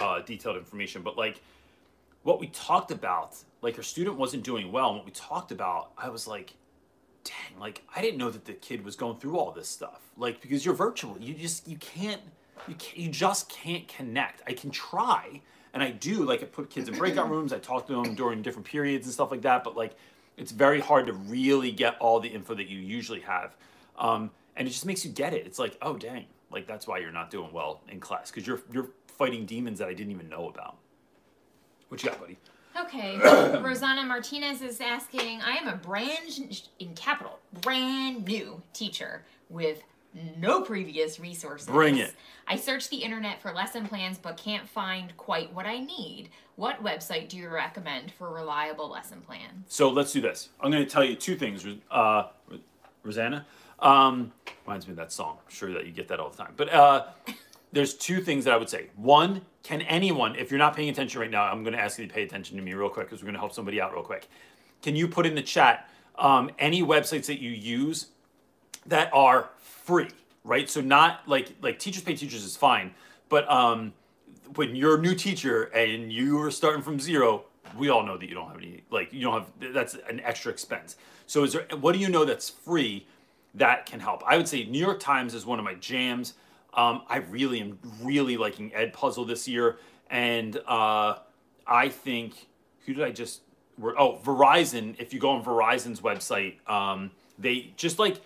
[0.00, 1.40] uh, detailed information but like
[2.24, 5.92] what we talked about like her student wasn't doing well and what we talked about
[5.96, 6.54] i was like
[7.24, 10.40] dang like i didn't know that the kid was going through all this stuff like
[10.40, 12.22] because you're virtual you just you can't
[12.66, 15.40] you can't you just can't connect i can try
[15.74, 17.52] And I do like I put kids in breakout rooms.
[17.52, 19.62] I talk to them during different periods and stuff like that.
[19.64, 19.94] But like,
[20.36, 23.56] it's very hard to really get all the info that you usually have,
[23.98, 25.46] um, and it just makes you get it.
[25.46, 28.62] It's like, oh dang, like that's why you're not doing well in class because you're
[28.72, 30.76] you're fighting demons that I didn't even know about.
[31.88, 32.38] What you got, buddy?
[32.80, 33.18] Okay,
[33.62, 39.82] Rosanna Martinez is asking, I am a brand, in capital, brand new teacher with
[40.14, 41.66] no previous resources.
[41.66, 42.14] Bring it.
[42.46, 46.30] I searched the internet for lesson plans but can't find quite what I need.
[46.56, 49.66] What website do you recommend for reliable lesson plans?
[49.68, 50.48] So let's do this.
[50.60, 52.24] I'm going to tell you two things, uh,
[53.02, 53.46] Rosanna.
[53.80, 54.32] Um,
[54.66, 55.38] reminds me of that song.
[55.44, 56.54] I'm sure that you get that all the time.
[56.56, 57.06] But uh,
[57.72, 58.88] there's two things that I would say.
[58.96, 62.06] One, can anyone, if you're not paying attention right now, I'm going to ask you
[62.06, 64.02] to pay attention to me real quick because we're going to help somebody out real
[64.02, 64.28] quick.
[64.82, 68.08] Can you put in the chat um, any websites that you use
[68.86, 69.50] that are
[69.88, 70.08] free,
[70.44, 70.68] right?
[70.68, 72.94] So not like like teachers pay teachers is fine,
[73.30, 73.94] but um,
[74.54, 77.46] when you're a new teacher and you are starting from zero,
[77.76, 80.52] we all know that you don't have any like you don't have that's an extra
[80.52, 80.96] expense.
[81.26, 83.06] So is there what do you know that's free
[83.54, 84.22] that can help?
[84.26, 86.34] I would say New York Times is one of my jams.
[86.74, 89.78] Um, I really am really liking Edpuzzle this year,
[90.10, 91.14] and uh,
[91.66, 92.46] I think
[92.84, 93.40] who did I just?
[93.82, 94.96] Oh, Verizon.
[94.98, 98.20] If you go on Verizon's website, um, they just like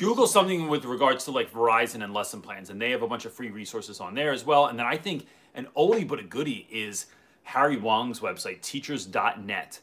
[0.00, 3.26] Google something with regards to like Verizon and lesson plans, and they have a bunch
[3.26, 4.64] of free resources on there as well.
[4.64, 7.04] And then I think an oldie but a goodie is
[7.42, 9.80] Harry Wong's website, teachers.net.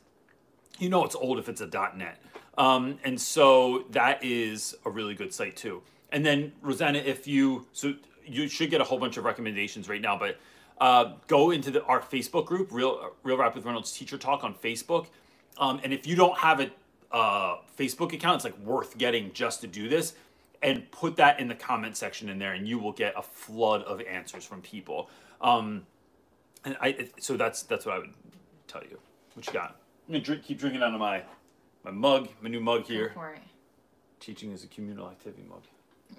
[0.79, 2.19] You know it's old if it's a .net.
[2.57, 5.83] Um, and so that is a really good site too.
[6.11, 7.93] And then Rosanna, if you so
[8.25, 10.39] you should get a whole bunch of recommendations right now, but
[10.81, 14.55] uh, go into the, our Facebook group, Real Real Rap with Reynolds Teacher Talk on
[14.55, 15.09] Facebook.
[15.59, 16.71] Um, and if you don't have a
[17.11, 20.13] uh, Facebook account, it's like worth getting just to do this.
[20.63, 23.83] And put that in the comment section in there, and you will get a flood
[23.83, 25.07] of answers from people.
[25.39, 25.85] Um,
[26.65, 28.13] and I so that's that's what I would
[28.67, 28.97] tell you.
[29.35, 29.79] What you got?
[30.07, 31.21] I'm gonna drink, keep drinking out of my
[31.83, 33.09] my mug, my new mug here.
[33.09, 33.41] Go for it.
[34.19, 35.61] Teaching is a communal activity mug.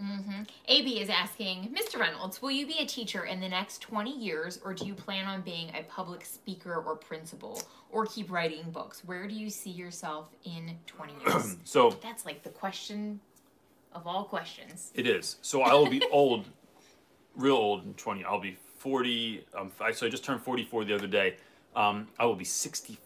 [0.03, 0.43] Mm-hmm.
[0.69, 1.99] AB is asking, Mr.
[1.99, 5.27] Reynolds, will you be a teacher in the next 20 years, or do you plan
[5.27, 9.03] on being a public speaker or principal, or keep writing books?
[9.05, 11.57] Where do you see yourself in 20 years?
[11.65, 13.21] so that's like the question
[13.93, 14.93] of all questions.
[14.95, 15.37] It is.
[15.43, 16.47] So I will be old,
[17.35, 18.25] real old in 20.
[18.25, 19.45] I'll be 40.
[19.57, 21.37] Um, I, so I just turned 44 the other day.
[21.75, 22.99] Um, I will be 64.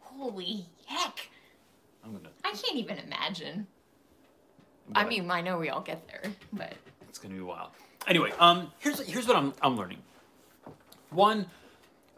[0.00, 1.28] Holy heck!
[2.04, 2.30] I'm gonna.
[2.44, 3.66] I can't even imagine.
[4.94, 6.22] I mean, I know we all get there,
[6.52, 6.74] but
[7.08, 7.70] it's gonna be wild.
[8.06, 9.98] Anyway, um, here's here's what I'm I'm learning.
[11.10, 11.46] One,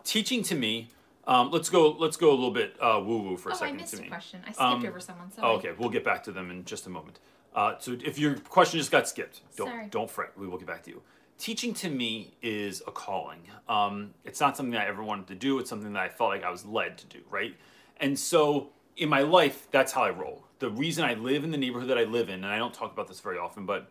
[0.04, 0.88] teaching to me.
[1.26, 1.90] Um, let's go.
[1.90, 4.04] Let's go a little bit uh, woo woo for a oh, second I missed to
[4.04, 4.40] a question.
[4.42, 5.28] I skipped Um, over someone.
[5.38, 5.54] Oh, Sorry.
[5.56, 7.18] okay, we'll get back to them in just a moment.
[7.54, 9.86] Uh, so if your question just got skipped, don't Sorry.
[9.90, 10.36] don't fret.
[10.36, 11.02] We will get back to you.
[11.38, 13.42] Teaching to me is a calling.
[13.68, 15.58] Um, it's not something I ever wanted to do.
[15.58, 17.56] It's something that I felt like I was led to do, right?
[17.98, 20.44] And so in my life, that's how I roll.
[20.60, 22.92] The reason I live in the neighborhood that I live in, and I don't talk
[22.92, 23.88] about this very often, but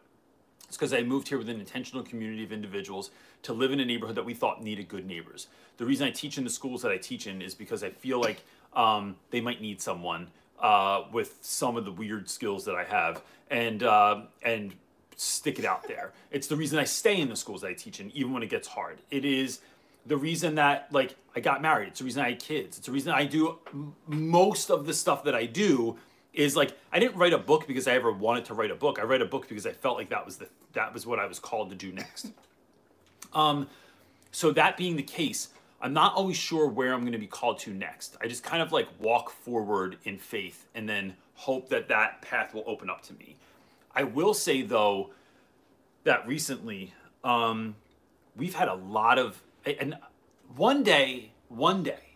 [0.67, 3.09] it's because I moved here with an intentional community of individuals
[3.41, 5.47] to live in a neighborhood that we thought needed good neighbors.
[5.77, 8.21] The reason I teach in the schools that I teach in is because I feel
[8.21, 8.43] like
[8.75, 10.27] um, they might need someone
[10.59, 14.75] uh, with some of the weird skills that I have, and uh, and
[15.15, 16.13] stick it out there.
[16.31, 18.51] It's the reason I stay in the schools that I teach in, even when it
[18.51, 18.99] gets hard.
[19.09, 19.61] It is
[20.05, 21.87] the reason that like I got married.
[21.87, 22.77] It's the reason I had kids.
[22.77, 25.97] It's the reason I do m- most of the stuff that I do
[26.39, 28.97] is like I didn't write a book because I ever wanted to write a book.
[28.97, 31.25] I write a book because I felt like that was the that was what I
[31.25, 32.31] was called to do next.
[33.33, 33.67] Um,
[34.31, 35.49] so that being the case,
[35.81, 38.15] I'm not always sure where I'm going to be called to next.
[38.21, 42.53] I just kind of like walk forward in faith and then hope that that path
[42.53, 43.35] will open up to me.
[43.93, 45.09] I will say though
[46.05, 47.75] that recently um,
[48.35, 49.97] we've had a lot of and
[50.55, 52.15] one day, one day.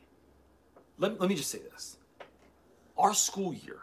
[0.97, 1.97] Let, let me just say this.
[2.97, 3.81] Our school year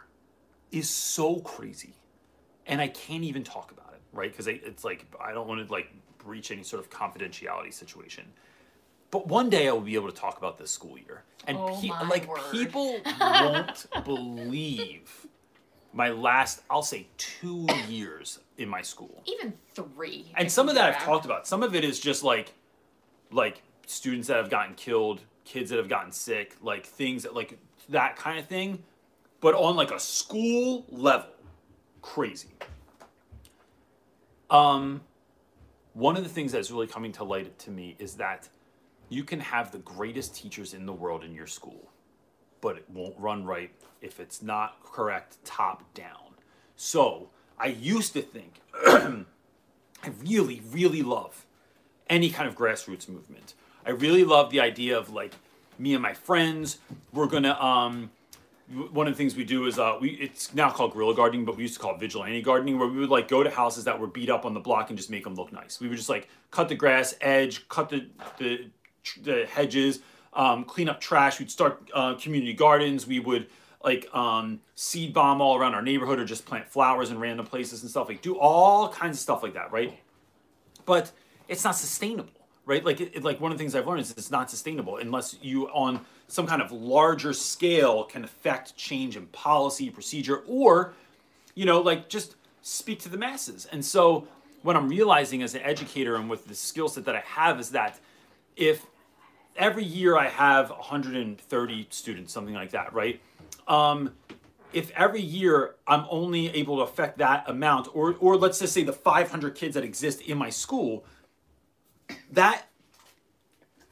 [0.71, 1.93] is so crazy
[2.67, 4.31] and I can't even talk about it, right?
[4.31, 8.25] Because it's like I don't want to like breach any sort of confidentiality situation.
[9.09, 11.77] But one day I will be able to talk about this school year, and Oh
[11.81, 12.39] pe- like word.
[12.51, 15.27] people won't believe
[15.93, 19.21] my last, I'll say, two years in my school.
[19.25, 20.31] Even three.
[20.35, 21.45] And some of that I've talked about.
[21.45, 22.53] Some of it is just like,
[23.31, 27.57] like students that have gotten killed, kids that have gotten sick, like things that like
[27.89, 28.83] that kind of thing.
[29.41, 31.29] But on like a school level,
[32.01, 32.49] crazy.
[34.49, 35.01] Um,
[35.93, 38.47] one of the things that's really coming to light to me is that
[39.09, 41.89] you can have the greatest teachers in the world in your school,
[42.61, 46.35] but it won't run right if it's not correct top down.
[46.75, 51.45] So I used to think I really, really love
[52.09, 53.53] any kind of grassroots movement.
[53.85, 55.33] I really love the idea of like
[55.77, 56.77] me and my friends.
[57.11, 58.11] We're gonna um,
[58.91, 61.57] one of the things we do is uh, we it's now called guerrilla gardening, but
[61.57, 63.99] we used to call it vigilante gardening, where we would like go to houses that
[63.99, 65.79] were beat up on the block and just make them look nice.
[65.79, 68.69] We would just like cut the grass edge, cut the the,
[69.23, 69.99] the hedges,
[70.33, 71.39] um, clean up trash.
[71.39, 73.05] We'd start uh, community gardens.
[73.07, 73.47] We would
[73.83, 77.81] like um, seed bomb all around our neighborhood or just plant flowers in random places
[77.81, 78.07] and stuff.
[78.07, 79.99] Like do all kinds of stuff like that, right?
[80.85, 81.11] But
[81.47, 82.31] it's not sustainable,
[82.65, 82.85] right?
[82.85, 85.37] Like it, it- like one of the things I've learned is it's not sustainable unless
[85.41, 90.93] you on some kind of larger scale can affect change in policy, procedure, or
[91.55, 93.67] you know, like just speak to the masses.
[93.69, 94.27] And so
[94.61, 97.71] what I'm realizing as an educator and with the skill set that I have is
[97.71, 97.99] that
[98.55, 98.85] if
[99.57, 103.19] every year I have 130 students, something like that, right?
[103.67, 104.13] Um,
[104.71, 108.83] if every year I'm only able to affect that amount, or or let's just say
[108.83, 111.03] the 500 kids that exist in my school,
[112.31, 112.67] that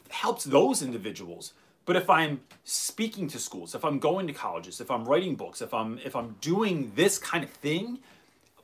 [0.10, 1.54] helps those individuals.
[1.90, 5.60] But if I'm speaking to schools, if I'm going to colleges, if I'm writing books,
[5.60, 7.98] if I'm if I'm doing this kind of thing,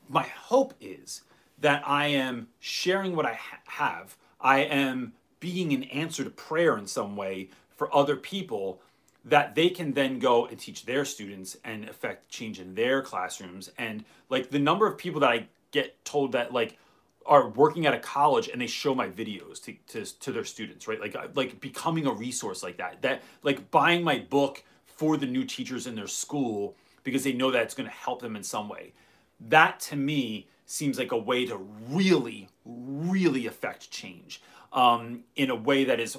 [0.07, 1.21] my hope is
[1.57, 4.15] that I am sharing what I ha- have.
[4.39, 8.79] I am being an answer to prayer in some way for other people
[9.23, 13.71] that they can then go and teach their students and affect change in their classrooms.
[13.79, 16.77] And like the number of people that I get told that like
[17.25, 20.87] are working at a college and they show my videos to, to, to their students,
[20.87, 20.99] right?
[20.99, 25.43] Like, like becoming a resource like that, that like buying my book for the new
[25.43, 28.69] teachers in their school because they know that it's going to help them in some
[28.69, 28.93] way.
[29.39, 31.57] That to me seems like a way to
[31.89, 34.41] really, really affect change
[34.73, 36.17] um, in a way that is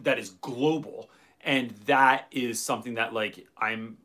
[0.00, 1.10] that is global,
[1.42, 3.98] and that is something that like I'm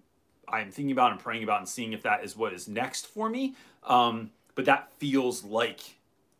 [0.47, 3.29] I'm thinking about and praying about and seeing if that is what is next for
[3.29, 3.55] me.
[3.83, 5.96] Um, but that feels like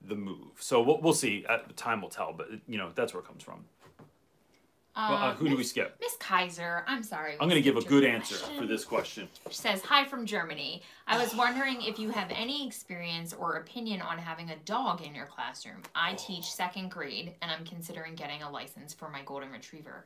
[0.07, 0.51] the move.
[0.59, 1.45] So we'll, we'll see.
[1.47, 2.33] At the time will tell.
[2.33, 3.65] But you know that's where it comes from.
[4.97, 5.95] Well, uh, who do we skip?
[6.01, 7.33] Miss Kaiser, I'm sorry.
[7.33, 8.59] I'm going to give a good answer question.
[8.59, 9.27] for this question.
[9.47, 10.81] She says, Hi from Germany.
[11.05, 15.13] I was wondering if you have any experience or opinion on having a dog in
[15.13, 15.83] your classroom.
[15.93, 20.05] I teach second grade and I'm considering getting a license for my golden retriever.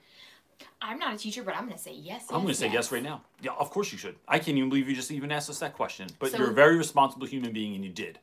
[0.81, 2.25] I'm not a teacher, but I'm going to say yes.
[2.29, 3.21] I'm going to yes, say yes right now.
[3.41, 4.17] Yeah, of course you should.
[4.27, 6.09] I can't even believe you just even asked us that question.
[6.19, 8.19] But So- you're a very responsible human being, and you did.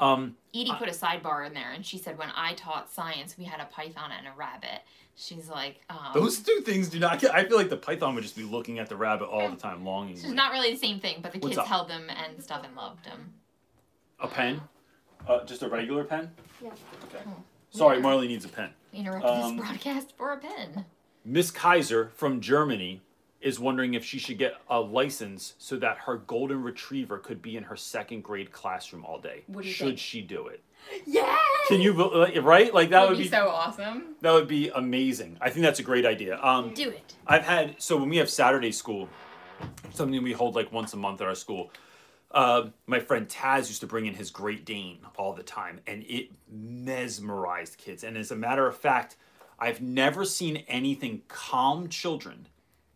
[0.00, 3.44] Um, Edie put a sidebar in there and she said, When I taught science, we
[3.44, 4.80] had a python and a rabbit.
[5.16, 7.20] She's like, um, those two things do not.
[7.20, 9.56] Get, I feel like the python would just be looking at the rabbit all the
[9.56, 10.14] time, longing.
[10.14, 11.66] It's not really the same thing, but the What's kids up?
[11.66, 13.34] held them and stuff and loved them.
[14.18, 14.62] A pen?
[15.28, 16.30] Uh, just a regular pen?
[16.62, 16.70] Yeah.
[17.04, 17.22] Okay.
[17.70, 18.70] Sorry, Marley needs a pen.
[18.94, 20.86] Interrupted Um, this broadcast for a pen.
[21.24, 23.02] Miss Kaiser from Germany
[23.40, 27.56] is wondering if she should get a license so that her golden retriever could be
[27.56, 29.42] in her second grade classroom all day.
[29.46, 29.98] What do you should think?
[29.98, 30.62] she do it?
[31.06, 31.36] Yeah!
[31.68, 31.92] Can you
[32.40, 32.72] right?
[32.72, 34.14] Like that That would be be so awesome.
[34.20, 35.38] that would be amazing.
[35.40, 36.38] I think that's a great idea.
[36.42, 37.14] Um, Do it.
[37.26, 39.08] I've had so when we have Saturday school,
[39.92, 41.70] something we hold like once a month at our school.
[42.30, 46.04] Uh, my friend Taz used to bring in his Great Dane all the time, and
[46.04, 48.04] it mesmerized kids.
[48.04, 49.16] And as a matter of fact,
[49.58, 52.46] I've never seen anything calm children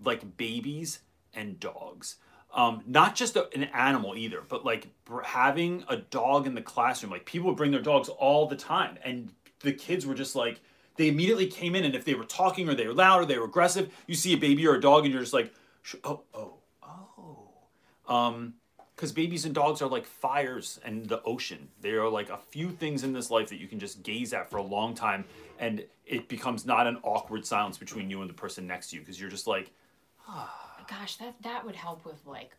[0.02, 1.00] like babies
[1.34, 2.16] and dogs.
[2.52, 4.88] Um, not just a, an animal either, but like
[5.24, 7.10] having a dog in the classroom.
[7.10, 10.60] Like people would bring their dogs all the time, and the kids were just like
[10.96, 13.38] they immediately came in, and if they were talking or they were loud or they
[13.38, 15.52] were aggressive, you see a baby or a dog, and you're just like,
[15.82, 16.54] "Sh- oh, oh,
[17.18, 18.14] oh.
[18.14, 18.54] Um,
[18.94, 21.68] because babies and dogs are like fires and the ocean.
[21.80, 24.50] They are like a few things in this life that you can just gaze at
[24.50, 25.24] for a long time,
[25.58, 29.02] and it becomes not an awkward silence between you and the person next to you
[29.02, 29.72] because you're just like,
[30.88, 32.52] Gosh, that that would help with like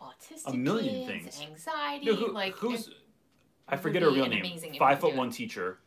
[0.00, 1.40] autistic A million kids, things.
[1.42, 2.90] anxiety, know, who, like who's
[3.68, 4.44] I forget her real name.
[4.78, 5.16] Five foot it.
[5.16, 5.78] one teacher.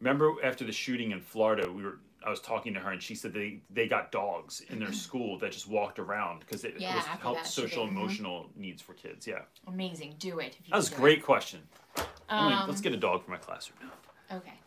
[0.00, 3.14] Remember after the shooting in Florida, we were I was talking to her and she
[3.14, 6.96] said they they got dogs in their school that just walked around because it Yeah,
[6.96, 7.90] was helped social mhm.
[7.90, 9.26] emotional needs for kids.
[9.26, 10.16] Yeah, amazing.
[10.18, 10.56] Do it.
[10.58, 11.60] If you that was a great question.
[11.96, 12.06] it.
[12.28, 14.36] I'm Um, let's get a dog for my classroom now.
[14.38, 14.59] Okay.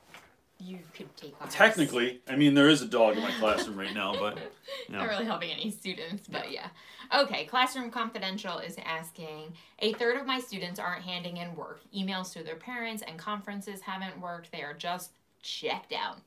[0.65, 1.49] You could take on.
[1.49, 4.37] Technically, I mean there is a dog in my classroom right now, but
[4.87, 4.99] you know.
[4.99, 6.67] Not really helping any students, but yeah.
[7.13, 11.81] Okay, Classroom Confidential is asking A third of my students aren't handing in work.
[11.95, 14.51] Emails to their parents and conferences haven't worked.
[14.51, 15.11] They are just
[15.41, 16.19] checked out.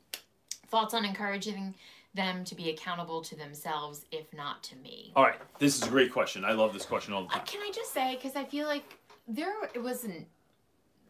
[0.68, 1.74] Thoughts on encouraging
[2.14, 5.12] them to be accountable to themselves, if not to me?
[5.16, 6.44] All right, this is a great question.
[6.44, 7.46] I love this question all the Uh, time.
[7.46, 10.26] can I just say, because I feel like there it wasn't,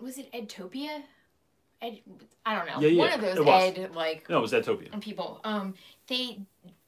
[0.00, 1.02] was it Edtopia?
[1.82, 2.00] Ed,
[2.44, 2.80] I don't know.
[2.80, 3.38] Yeah, yeah, One of those.
[3.78, 4.88] Ed, like, No, it was Etopia.
[4.92, 5.74] and people um
[6.06, 6.40] they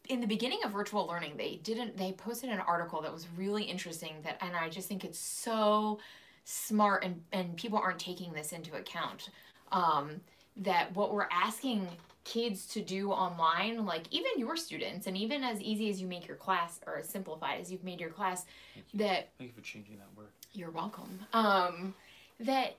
[0.09, 3.65] in the beginning of virtual learning they didn't they posted an article that was really
[3.65, 5.99] interesting that and i just think it's so
[6.45, 9.29] smart and and people aren't taking this into account
[9.71, 10.21] um
[10.57, 11.87] that what we're asking
[12.25, 16.27] kids to do online, like even your students, and even as easy as you make
[16.29, 18.45] your class or as simplified as you've made your class,
[18.93, 20.27] that Thank you for changing that word.
[20.53, 21.21] you're welcome.
[21.33, 21.95] Um,
[22.41, 22.77] that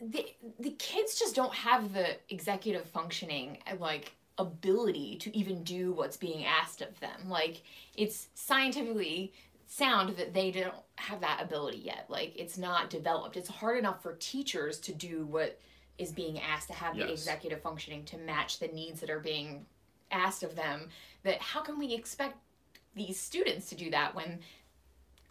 [0.00, 0.26] the
[0.58, 6.16] the kids just don't have the executive functioning uh, like ability to even do what's
[6.16, 7.28] being asked of them.
[7.28, 7.62] Like
[7.96, 9.32] it's scientifically
[9.66, 12.06] sound that they don't have that ability yet.
[12.08, 13.36] Like it's not developed.
[13.36, 15.60] It's hard enough for teachers to do what
[15.98, 19.66] is being asked to have the executive functioning to match the needs that are being
[20.10, 20.88] asked of them.
[21.22, 22.38] That how can we expect
[22.96, 24.40] these students to do that when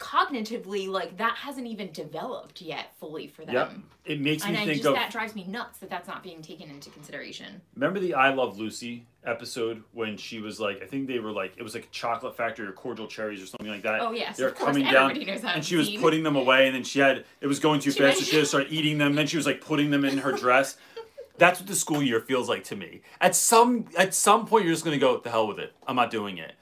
[0.00, 3.54] cognitively like that hasn't even developed yet fully for them.
[3.54, 3.72] Yep.
[4.06, 6.22] It makes me And I think just of that drives me nuts that that's not
[6.22, 7.60] being taken into consideration.
[7.74, 11.52] Remember the I Love Lucy episode when she was like, I think they were like,
[11.58, 14.00] it was like a chocolate factory or cordial cherries or something like that.
[14.00, 16.00] Oh, yes, they're coming down, everybody knows that and she was scene.
[16.00, 18.36] putting them away, and then she had it was going too She fast, so she
[18.36, 19.14] had to start eating them.
[19.14, 20.78] Then she was like putting them in her dress.
[21.36, 23.02] That's what the school year feels like to me.
[23.20, 25.74] At some at some point, you're just gonna go, the hell with it.
[25.86, 26.52] I'm not doing it.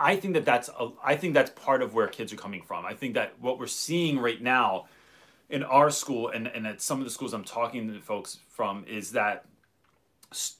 [0.00, 2.86] I think that that's a, I think that's part of where kids are coming from.
[2.86, 4.86] I think that what we're seeing right now
[5.50, 8.84] in our school and, and at some of the schools I'm talking to folks from
[8.88, 9.44] is that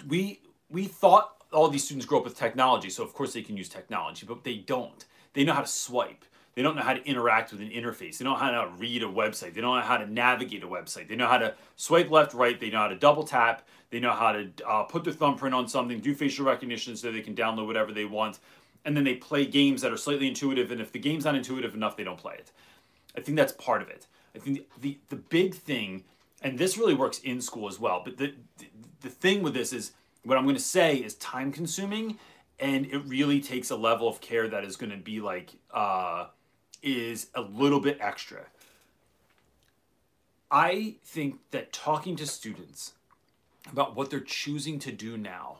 [0.07, 3.57] we we thought all these students grow up with technology, so of course they can
[3.57, 5.05] use technology, but they don't.
[5.33, 6.25] They know how to swipe.
[6.55, 8.19] They don't know how to interact with an interface.
[8.19, 9.55] They don't know how to read a website.
[9.55, 11.09] They don't know how to navigate a website.
[11.09, 12.59] They know how to swipe left, right.
[12.61, 13.67] They know how to double tap.
[13.91, 17.23] They know how to uh, put their thumbprint on something, do facial recognition so they
[17.23, 18.41] can download whatever they want.
[18.85, 20.71] And then they play games that are slightly intuitive.
[20.71, 22.51] And if the game's not intuitive enough, they don't play it.
[23.17, 24.07] I think that's part of it.
[24.35, 26.05] I think the the big thing,
[26.43, 28.03] and this really works in school as well.
[28.05, 28.67] But the the,
[29.01, 29.93] the thing with this is
[30.25, 32.19] what I'm going to say is time consuming,
[32.59, 36.27] and it really takes a level of care that is going to be like uh,
[36.83, 38.47] is a little bit extra.
[40.51, 42.95] I think that talking to students
[43.71, 45.59] about what they're choosing to do now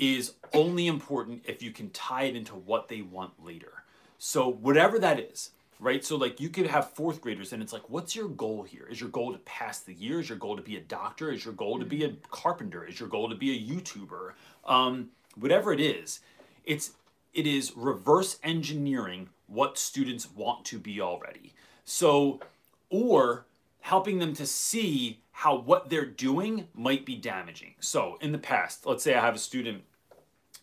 [0.00, 3.84] is only important if you can tie it into what they want later.
[4.16, 6.02] So whatever that is, right?
[6.02, 8.88] So like you could have fourth graders and it's like, what's your goal here?
[8.90, 10.20] Is your goal to pass the year?
[10.20, 11.30] Is your goal to be a doctor?
[11.30, 12.82] Is your goal to be a carpenter?
[12.86, 14.32] Is your goal to be a YouTuber?
[14.64, 16.20] Um, whatever it is,
[16.64, 16.92] it's
[17.34, 21.52] it is reverse engineering what students want to be already.
[21.84, 22.40] So
[22.88, 23.44] or
[23.80, 27.74] helping them to see how what they're doing might be damaging.
[27.80, 29.84] So in the past, let's say I have a student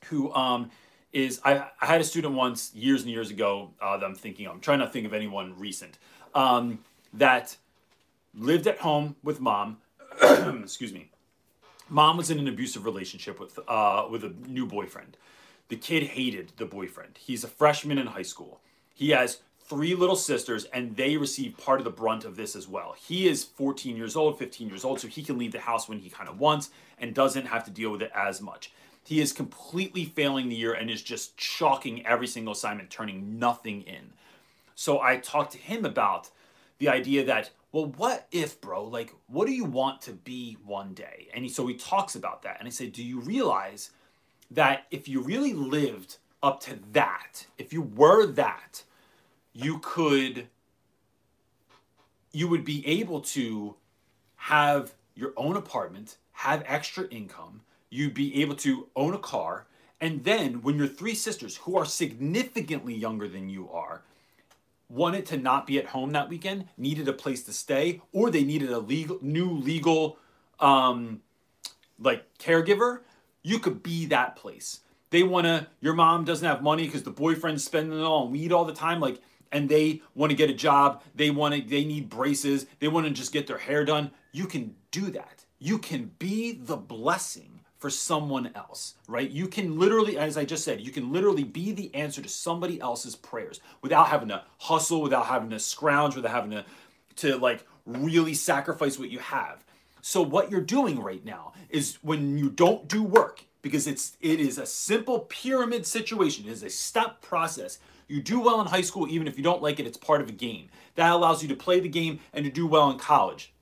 [0.06, 0.72] who um,
[1.14, 4.48] is I, I had a student once years and years ago uh, that I'm thinking.
[4.48, 5.98] I'm trying to think of anyone recent
[6.36, 6.80] um,
[7.14, 7.58] that
[8.34, 9.78] lived at home with mom.
[10.22, 11.10] excuse me.
[11.90, 15.18] Mom was in an abusive relationship with uh, with a new boyfriend.
[15.70, 17.18] The kid hated the boyfriend.
[17.18, 18.62] He's a freshman in high school.
[18.94, 22.68] He has three little sisters, and they receive part of the brunt of this as
[22.68, 22.96] well.
[22.98, 26.00] He is 14 years old, 15 years old, so he can leave the house when
[26.00, 28.72] he kind of wants and doesn't have to deal with it as much.
[29.08, 33.84] He is completely failing the year and is just chalking every single assignment, turning nothing
[33.84, 34.12] in.
[34.76, 36.30] So I talked to him about
[36.80, 38.84] the idea that, well, what if, bro?
[38.84, 41.30] Like, what do you want to be one day?
[41.34, 42.58] And he, so he talks about that.
[42.60, 43.92] And I said, do you realize
[44.52, 48.84] that if you really lived up to that, if you were that,
[49.54, 50.48] you could,
[52.34, 53.76] you would be able to
[54.36, 59.68] have your own apartment, have extra income, you'd be able to own a car,
[60.00, 64.04] and then when your three sisters, who are significantly younger than you are,
[64.90, 68.44] wanted to not be at home that weekend, needed a place to stay, or they
[68.44, 70.18] needed a legal new legal
[70.60, 71.22] um
[72.00, 73.02] like caregiver,
[73.44, 74.82] you could be that place.
[75.10, 78.32] They want to your mom doesn't have money cuz the boyfriend's spending it all on
[78.32, 79.22] weed all the time like
[79.52, 83.08] and they want to get a job, they want to they need braces, they want
[83.08, 84.12] to just get their hair done.
[84.32, 85.46] You can do that.
[85.60, 89.30] You can be the blessing for someone else, right?
[89.30, 92.82] You can literally, as I just said, you can literally be the answer to somebody
[92.82, 96.66] else's prayers without having to hustle, without having to scrounge, without having to,
[97.18, 99.64] to like really sacrifice what you have.
[100.02, 104.40] So what you're doing right now is when you don't do work, because it's it
[104.40, 107.80] is a simple pyramid situation, it is a step process.
[108.08, 110.30] You do well in high school, even if you don't like it, it's part of
[110.30, 110.70] a game.
[110.96, 113.54] That allows you to play the game and to do well in college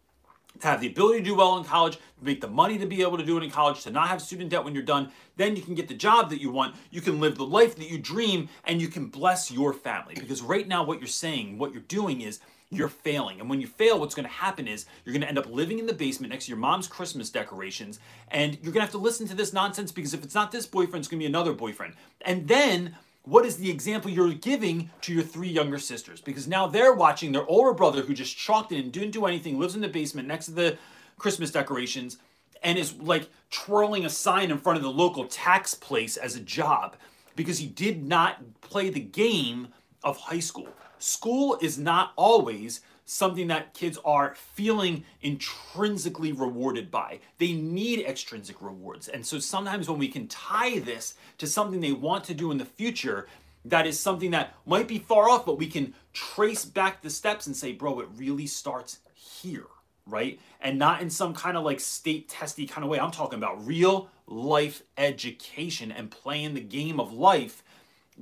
[0.59, 3.17] to have the ability to do well in college, make the money to be able
[3.17, 5.61] to do it in college, to not have student debt when you're done, then you
[5.61, 8.49] can get the job that you want, you can live the life that you dream,
[8.65, 10.15] and you can bless your family.
[10.15, 12.39] Because right now, what you're saying, what you're doing is
[12.71, 13.39] you're failing.
[13.39, 15.79] And when you fail, what's going to happen is you're going to end up living
[15.79, 17.99] in the basement next to your mom's Christmas decorations,
[18.29, 20.65] and you're going to have to listen to this nonsense because if it's not this
[20.65, 21.93] boyfriend, it's going to be another boyfriend.
[22.21, 22.95] And then
[23.25, 26.21] what is the example you're giving to your three younger sisters?
[26.21, 29.59] Because now they're watching their older brother who just chalked it and didn't do anything,
[29.59, 30.77] lives in the basement next to the
[31.17, 32.17] Christmas decorations,
[32.63, 36.39] and is like twirling a sign in front of the local tax place as a
[36.39, 36.95] job
[37.35, 39.67] because he did not play the game
[40.03, 40.69] of high school.
[40.99, 47.19] School is not always something that kids are feeling intrinsically rewarded by.
[47.37, 49.07] They need extrinsic rewards.
[49.07, 52.57] And so sometimes when we can tie this to something they want to do in
[52.57, 53.27] the future,
[53.63, 57.47] that is something that might be far off, but we can trace back the steps
[57.47, 59.67] and say, bro, it really starts here,
[60.07, 60.39] right?
[60.59, 62.99] And not in some kind of like state testy kind of way.
[62.99, 67.63] I'm talking about real life education and playing the game of life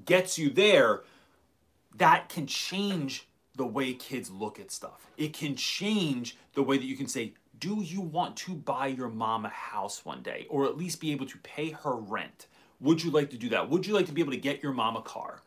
[0.06, 1.04] gets you there.
[1.96, 5.08] That can change the way kids look at stuff.
[5.18, 9.10] It can change the way that you can say, do you want to buy your
[9.10, 12.48] mom a house one day or at least be able to pay her rent?
[12.82, 13.70] Would you like to do that?
[13.70, 15.42] Would you like to be able to get your mom a car?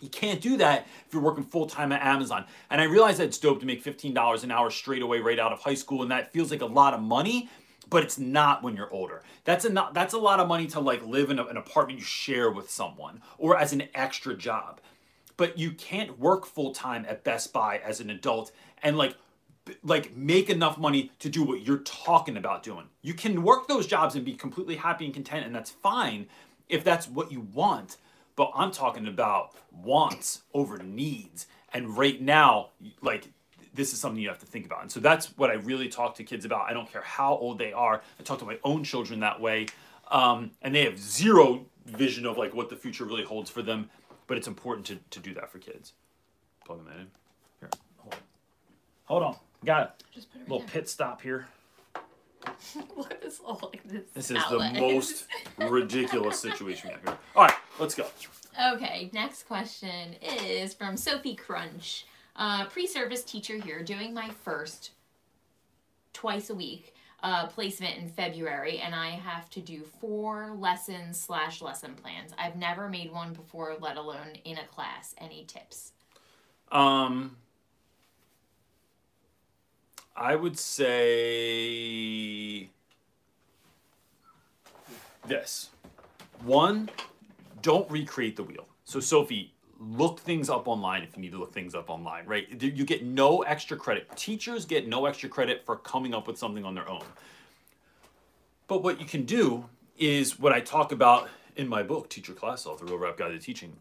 [0.00, 2.44] You can't do that if you're working full time at Amazon.
[2.70, 5.52] And I realize that it's dope to make $15 an hour straight away right out
[5.52, 7.48] of high school, and that feels like a lot of money,
[7.88, 9.22] but it's not when you're older.
[9.44, 11.98] That's a not, that's a lot of money to like live in a, an apartment
[11.98, 14.80] you share with someone or as an extra job
[15.36, 19.14] but you can't work full time at Best Buy as an adult and like
[19.82, 22.86] like make enough money to do what you're talking about doing.
[23.02, 26.26] You can work those jobs and be completely happy and content and that's fine
[26.68, 27.96] if that's what you want.
[28.36, 31.46] But I'm talking about wants over needs.
[31.72, 32.70] And right now,
[33.02, 33.28] like
[33.74, 34.82] this is something you have to think about.
[34.82, 36.68] And so that's what I really talk to kids about.
[36.68, 38.02] I don't care how old they are.
[38.18, 39.66] I talk to my own children that way.
[40.10, 43.90] Um, and they have zero vision of like what the future really holds for them
[44.26, 45.92] but it's important to, to do that for kids.
[46.64, 47.06] Plug them in.
[47.60, 48.20] Here, hold on.
[49.04, 49.36] Hold on.
[49.64, 50.04] Got it.
[50.14, 51.46] Just put it A little pit stop here.
[52.94, 54.04] What is all like this?
[54.14, 54.74] This is outlet?
[54.74, 55.26] the most
[55.58, 57.18] ridiculous situation we have here.
[57.34, 58.06] All right, let's go.
[58.72, 62.06] Okay, next question is from Sophie Crunch.
[62.36, 64.92] Uh, pre-service teacher here, doing my first
[66.12, 66.94] twice a week
[67.26, 72.30] uh, placement in February, and I have to do four lessons slash lesson plans.
[72.38, 75.12] I've never made one before, let alone in a class.
[75.18, 75.90] Any tips?
[76.70, 77.36] Um,
[80.14, 81.08] I would say
[85.26, 85.70] this.
[86.44, 86.88] One,
[87.60, 88.68] don't recreate the wheel.
[88.84, 92.62] So, Sophie, look things up online if you need to look things up online, right?
[92.62, 94.08] You get no extra credit.
[94.16, 97.04] Teachers get no extra credit for coming up with something on their own.
[98.68, 99.66] But what you can do
[99.98, 103.16] is what I talk about in my book, Teach Your Class Off, The Real Rap
[103.16, 103.76] Guide to Teaching.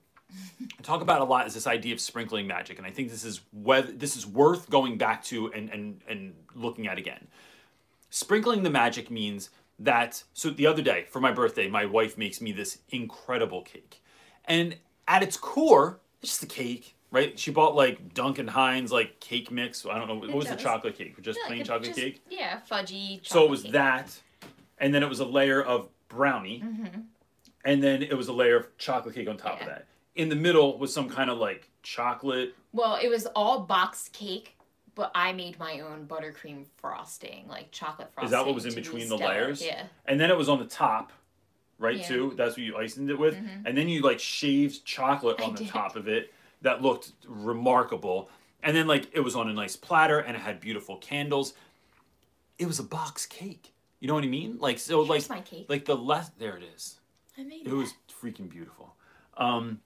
[0.62, 3.24] I talk about a lot is this idea of sprinkling magic, and I think this
[3.24, 7.28] is whether this is worth going back to and and and looking at again.
[8.10, 12.41] Sprinkling the magic means that so the other day for my birthday, my wife makes
[12.41, 14.02] me this incredible cake,
[14.46, 14.76] and
[15.08, 17.38] at its core, it's just a cake, right?
[17.38, 19.86] She bought like Duncan Hines like cake mix.
[19.86, 21.99] I don't know what It was the chocolate cake, just Yeah, plain it chocolate just-
[21.99, 22.24] cake.
[22.30, 23.20] Yeah, fudgy.
[23.26, 23.74] So it was cake.
[23.74, 24.20] that,
[24.80, 26.64] and then it was a layer of brownie,
[27.64, 29.70] and then it was a layer of chocolate cake on top of Mm-hmm.
[29.70, 29.88] That.
[30.16, 32.56] In the middle was some kind of like chocolate.
[32.72, 34.56] Well, it was all boxed cake,
[34.95, 38.26] but I made my own buttercream frosting, like chocolate frosting.
[38.28, 39.34] Is that what was in between the stellar.
[39.34, 39.62] layers?
[39.62, 39.84] Yeah.
[40.06, 41.12] And then it was on the top,
[41.80, 41.97] right?
[41.97, 42.03] Yeah.
[42.03, 42.30] Mm-hmm.
[42.30, 42.34] Too.
[42.36, 45.63] That's what you iced it with, and then you like shaved chocolate I on the
[45.63, 45.69] did.
[45.69, 46.34] top of it.
[46.61, 48.30] That looked remarkable.
[48.63, 51.53] And then like it was on a nice platter, and it had beautiful candles.
[52.57, 53.73] It was a box cake.
[53.99, 54.57] You know what I mean?
[54.59, 55.65] Like so, Here's like my cake.
[55.69, 56.99] like the less there it is.
[57.38, 57.67] I made it.
[57.67, 58.95] It was freaking beautiful.
[59.38, 59.82] Um,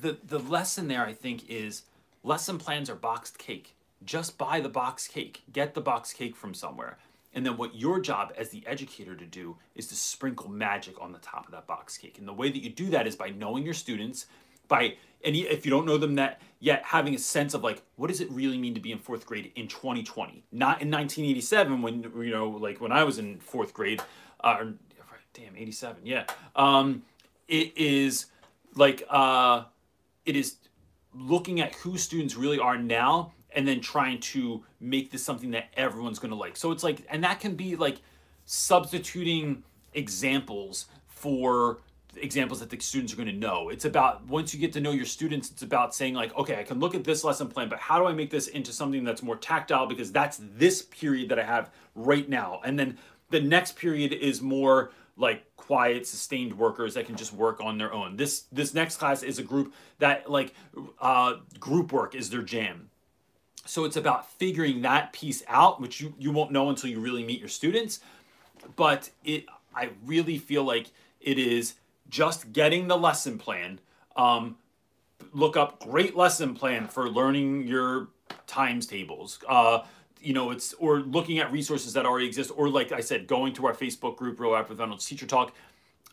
[0.00, 1.82] the the lesson there, I think, is
[2.22, 3.74] lesson plans are boxed cake.
[4.04, 5.42] Just buy the box cake.
[5.52, 6.98] Get the box cake from somewhere.
[7.34, 11.12] And then what your job as the educator to do is to sprinkle magic on
[11.12, 12.18] the top of that box cake.
[12.18, 14.26] And the way that you do that is by knowing your students,
[14.68, 18.08] by and if you don't know them that yet having a sense of like what
[18.08, 22.02] does it really mean to be in fourth grade in 2020 not in 1987 when
[22.02, 24.00] you know like when i was in fourth grade
[24.44, 24.64] uh,
[25.32, 26.24] damn 87 yeah
[26.54, 27.02] um
[27.48, 28.26] it is
[28.76, 29.64] like uh
[30.24, 30.56] it is
[31.14, 35.68] looking at who students really are now and then trying to make this something that
[35.76, 36.56] everyone's going to like.
[36.56, 38.00] So it's like and that can be like
[38.44, 39.62] substituting
[39.94, 41.78] examples for
[42.16, 43.68] examples that the students are going to know.
[43.68, 46.62] It's about once you get to know your students it's about saying like okay i
[46.62, 49.22] can look at this lesson plan but how do i make this into something that's
[49.22, 49.86] more tactile?
[49.86, 52.60] Because that's this period that i have right now.
[52.64, 52.98] And then
[53.30, 57.92] the next period is more like quiet sustained workers that can just work on their
[57.92, 58.16] own.
[58.16, 60.54] This this next class is a group that like
[61.00, 62.90] uh, group work is their jam
[63.68, 67.24] so it's about figuring that piece out which you, you won't know until you really
[67.24, 68.00] meet your students.
[68.76, 70.90] But it i really feel like
[71.20, 71.74] it is
[72.08, 73.80] just getting the lesson plan.
[74.16, 74.56] Um,
[75.32, 78.08] look up great lesson plan for learning your
[78.46, 79.38] times tables.
[79.46, 79.80] Uh,
[80.20, 83.52] you know it's or looking at resources that already exist or like i said going
[83.52, 85.54] to our facebook group Real Rap With Reynolds teacher talk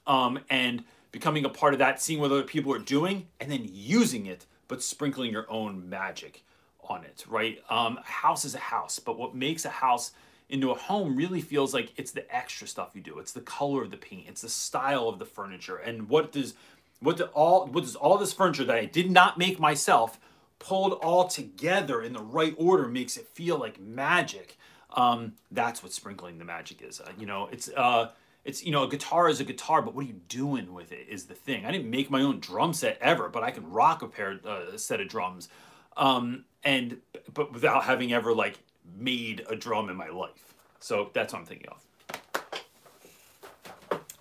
[0.08, 3.68] um, and becoming a part of that seeing what other people are doing and then
[3.72, 6.44] using it but sprinkling your own magic
[6.90, 10.12] on it right um, a house is a house but what makes a house
[10.50, 13.84] into a home really feels like it's the extra stuff you do it's the color
[13.84, 16.54] of the paint it's the style of the furniture and what does
[17.00, 20.20] what do all what does all this furniture that i did not make myself
[20.60, 24.58] pulled all together in the right order makes it feel like magic.
[24.96, 27.02] Um, that's what sprinkling the magic is.
[27.02, 28.12] Uh, you know, it's uh,
[28.44, 31.08] it's you know, a guitar is a guitar, but what are you doing with it
[31.10, 31.66] is the thing.
[31.66, 34.74] I didn't make my own drum set ever, but I can rock a pair uh,
[34.74, 35.50] a set of drums,
[35.98, 36.98] um, and
[37.34, 38.60] but without having ever like
[38.98, 40.54] made a drum in my life.
[40.80, 41.86] So that's what I'm thinking of.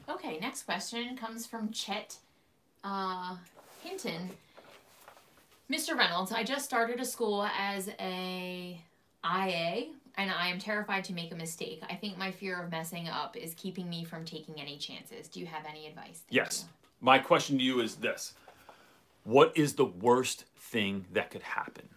[0.08, 2.16] Okay, next question comes from Chet
[2.82, 3.36] uh,
[3.82, 4.30] Hinton.
[5.70, 5.96] Mr.
[5.96, 8.78] Reynolds, I just started a school as a
[9.24, 11.82] IA and I am terrified to make a mistake.
[11.88, 15.28] I think my fear of messing up is keeping me from taking any chances.
[15.28, 16.22] Do you have any advice?
[16.28, 16.64] Thank yes.
[16.66, 16.88] You.
[17.00, 18.34] My question to you is this
[19.24, 21.88] What is the worst thing that could happen?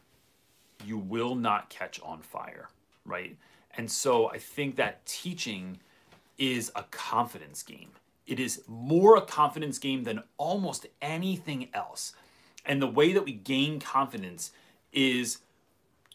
[0.85, 2.69] You will not catch on fire,
[3.05, 3.37] right?
[3.75, 5.79] And so I think that teaching
[6.37, 7.91] is a confidence game.
[8.25, 12.13] It is more a confidence game than almost anything else.
[12.65, 14.51] And the way that we gain confidence
[14.91, 15.39] is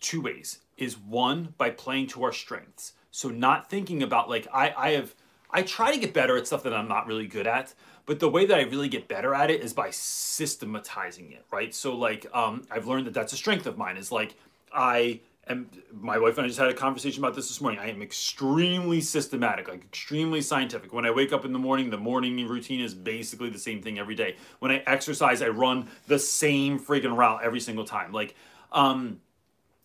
[0.00, 0.58] two ways.
[0.76, 2.94] Is one by playing to our strengths.
[3.10, 5.14] So not thinking about like I I have
[5.50, 7.74] I try to get better at stuff that I'm not really good at,
[8.06, 11.74] but the way that I really get better at it is by systematizing it, right?
[11.74, 14.34] So like um I've learned that that's a strength of mine is like
[14.72, 15.68] I am.
[15.92, 17.80] my wife and I just had a conversation about this this morning.
[17.80, 20.92] I am extremely systematic, like extremely scientific.
[20.92, 23.98] When I wake up in the morning, the morning routine is basically the same thing
[23.98, 24.36] every day.
[24.58, 28.12] When I exercise, I run the same freaking route every single time.
[28.12, 28.34] Like,
[28.72, 29.20] um,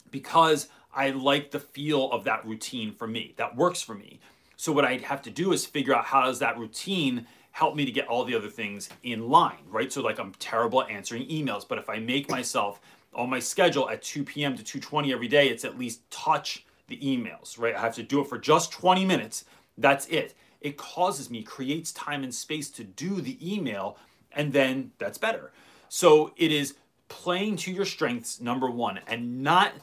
[0.09, 3.33] because I like the feel of that routine for me.
[3.37, 4.19] That works for me.
[4.55, 7.27] So what I have to do is figure out how does that routine
[7.57, 9.91] help me to get all the other things in line, right?
[9.91, 12.79] So like I'm terrible at answering emails, but if I make myself
[13.15, 14.55] on my schedule at 2 p.m.
[14.55, 17.73] to 2:20 every day, it's at least touch the emails, right?
[17.73, 19.45] I have to do it for just 20 minutes.
[19.75, 20.35] That's it.
[20.61, 23.97] It causes me, creates time and space to do the email,
[24.33, 25.51] and then that's better.
[25.89, 26.75] So it is
[27.07, 29.73] playing to your strengths, number one, and not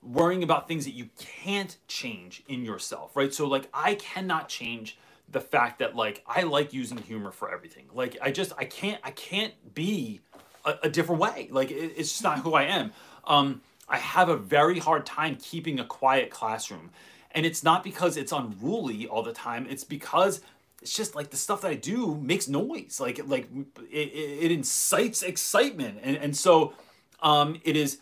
[0.00, 3.34] worrying about things that you can't change in yourself, right?
[3.34, 4.96] So, like, I cannot change
[5.30, 7.86] the fact that, like, I like using humor for everything.
[7.92, 10.20] Like, I just, I can't, I can't be
[10.64, 11.48] a, a different way.
[11.50, 12.92] Like it, it's just not who I am.
[13.24, 16.90] Um, I have a very hard time keeping a quiet classroom,
[17.32, 19.66] and it's not because it's unruly all the time.
[19.68, 20.40] It's because
[20.80, 22.98] it's just like the stuff that I do makes noise.
[23.00, 23.48] Like like
[23.90, 26.74] it, it incites excitement, and and so
[27.20, 27.98] um, it is,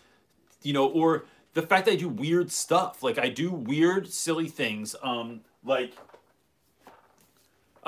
[0.63, 1.25] you know, or
[1.55, 3.03] the fact that I do weird stuff.
[3.03, 4.95] Like I do weird, silly things.
[5.03, 5.95] Um, like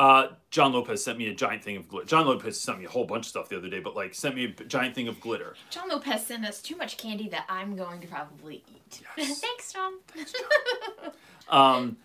[0.01, 2.07] uh, John Lopez sent me a giant thing of glitter.
[2.07, 4.35] John Lopez sent me a whole bunch of stuff the other day, but like sent
[4.35, 5.57] me a giant thing of glitter.
[5.69, 9.03] John Lopez sent us too much candy that I'm going to probably eat.
[9.19, 9.41] Yes.
[9.43, 9.93] Thanks, John.
[10.09, 11.13] Thanks, John.
[11.51, 11.97] um,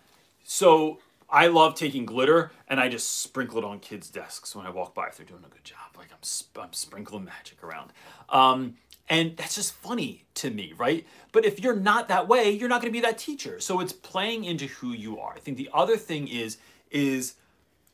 [0.44, 0.98] so
[1.30, 4.94] I love taking glitter and I just sprinkle it on kids' desks when I walk
[4.94, 5.78] by if they're doing a good job.
[5.96, 7.94] Like I'm, sp- I'm sprinkling magic around.
[8.28, 8.74] Um,
[9.08, 11.06] and that's just funny to me, right?
[11.32, 13.58] But if you're not that way, you're not going to be that teacher.
[13.58, 15.32] So it's playing into who you are.
[15.32, 16.58] I think the other thing is
[16.90, 17.36] is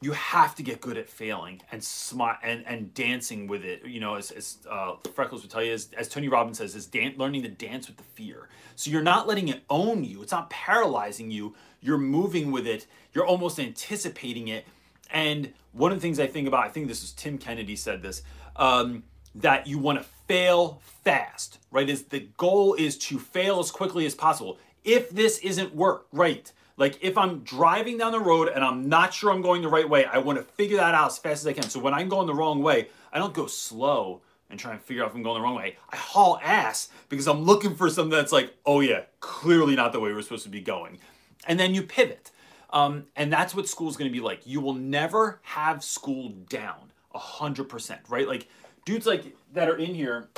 [0.03, 3.87] you have to get good at failing and smart and, and dancing with it.
[3.87, 6.87] You know, as, as uh, Freckles would tell you, as, as Tony Robbins says, is
[6.87, 8.49] dan- learning to dance with the fear.
[8.75, 10.21] So you're not letting it own you.
[10.21, 11.55] It's not paralyzing you.
[11.81, 12.87] You're moving with it.
[13.15, 14.67] You're almost anticipating it.
[15.11, 18.03] And one of the things I think about, I think this was Tim Kennedy said
[18.03, 18.23] this,
[18.57, 19.05] um,
[19.37, 21.89] that you want to fail fast, right?
[21.89, 24.59] Is the goal is to fail as quickly as possible.
[24.85, 26.51] If this isn't work, right?
[26.77, 29.89] Like if I'm driving down the road and I'm not sure I'm going the right
[29.89, 31.68] way, I want to figure that out as fast as I can.
[31.68, 35.03] So when I'm going the wrong way, I don't go slow and try and figure
[35.03, 35.77] out if I'm going the wrong way.
[35.91, 40.01] I haul ass because I'm looking for something that's like, oh yeah, clearly not the
[40.01, 40.99] way we're supposed to be going.
[41.47, 42.31] And then you pivot.
[42.70, 44.47] Um, and that's what school's going to be like.
[44.47, 48.27] You will never have school down a hundred percent, right?
[48.27, 48.49] Like
[48.85, 50.29] dudes like that are in here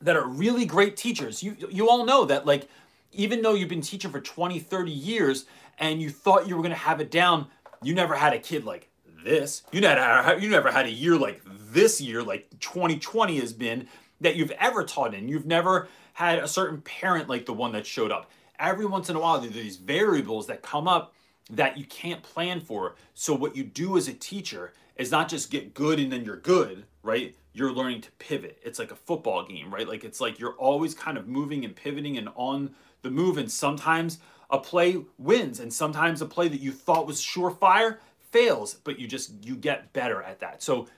[0.00, 1.42] that are really great teachers.
[1.42, 2.68] You you all know that like
[3.12, 5.46] even though you've been teaching for 20, 30 years
[5.78, 7.46] and you thought you were going to have it down,
[7.82, 8.88] you never had a kid like
[9.24, 9.62] this.
[9.72, 11.42] You never, you never had a year like
[11.72, 13.88] this year, like 2020 has been,
[14.20, 15.28] that you've ever taught in.
[15.28, 18.30] You've never had a certain parent like the one that showed up.
[18.58, 21.14] Every once in a while, there are these variables that come up
[21.50, 22.96] that you can't plan for.
[23.14, 26.36] So, what you do as a teacher is not just get good and then you're
[26.36, 27.36] good, right?
[27.52, 28.58] You're learning to pivot.
[28.64, 29.88] It's like a football game, right?
[29.88, 32.74] Like it's like you're always kind of moving and pivoting and on
[33.08, 33.38] the move.
[33.38, 34.18] And sometimes
[34.50, 37.98] a play wins, and sometimes a play that you thought was surefire
[38.30, 40.62] fails, but you just you get better at that.
[40.62, 40.88] So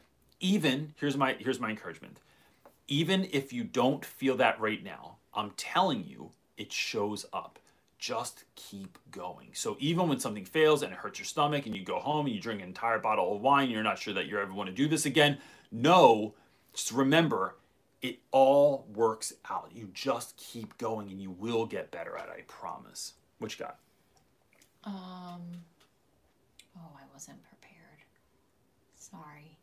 [0.40, 2.18] even here's my here's my encouragement.
[2.88, 7.58] Even if you don't feel that right now, I'm telling you, it shows up
[8.00, 9.48] just keep going.
[9.52, 12.34] So even when something fails and it hurts your stomach and you go home and
[12.34, 14.74] you drink an entire bottle of wine, you're not sure that you ever want to
[14.74, 15.36] do this again.
[15.70, 16.34] No,
[16.72, 17.56] just remember
[18.02, 19.70] it all works out.
[19.74, 23.14] You just keep going and you will get better at it, I promise.
[23.38, 23.78] What you got?
[24.84, 25.42] Um
[26.76, 28.04] oh I wasn't prepared.
[28.96, 29.58] Sorry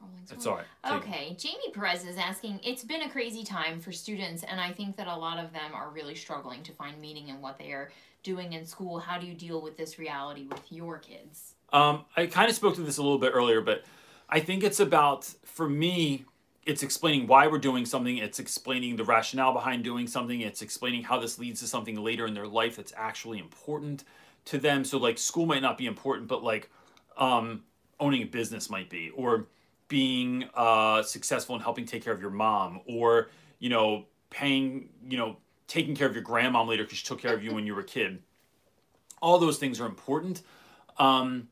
[0.00, 0.32] scrolling.
[0.32, 1.02] It's all right.
[1.02, 4.96] Okay, Jamie Perez is asking It's been a crazy time for students, and I think
[4.96, 7.90] that a lot of them are really struggling to find meaning in what they are
[8.22, 8.98] doing in school.
[8.98, 11.54] How do you deal with this reality with your kids?
[11.72, 13.84] Um, I kind of spoke to this a little bit earlier, but
[14.28, 16.24] I think it's about, for me,
[16.64, 18.18] it's explaining why we're doing something.
[18.18, 20.40] It's explaining the rationale behind doing something.
[20.40, 24.04] It's explaining how this leads to something later in their life that's actually important
[24.46, 24.84] to them.
[24.84, 26.70] So, like, school might not be important, but like
[27.16, 27.62] um,
[27.98, 29.46] owning a business might be, or
[29.88, 35.18] being uh, successful in helping take care of your mom, or you know, paying, you
[35.18, 35.36] know,
[35.66, 37.82] taking care of your grandmom later because she took care of you when you were
[37.82, 38.22] a kid.
[39.22, 40.42] All those things are important.
[40.98, 41.48] Um,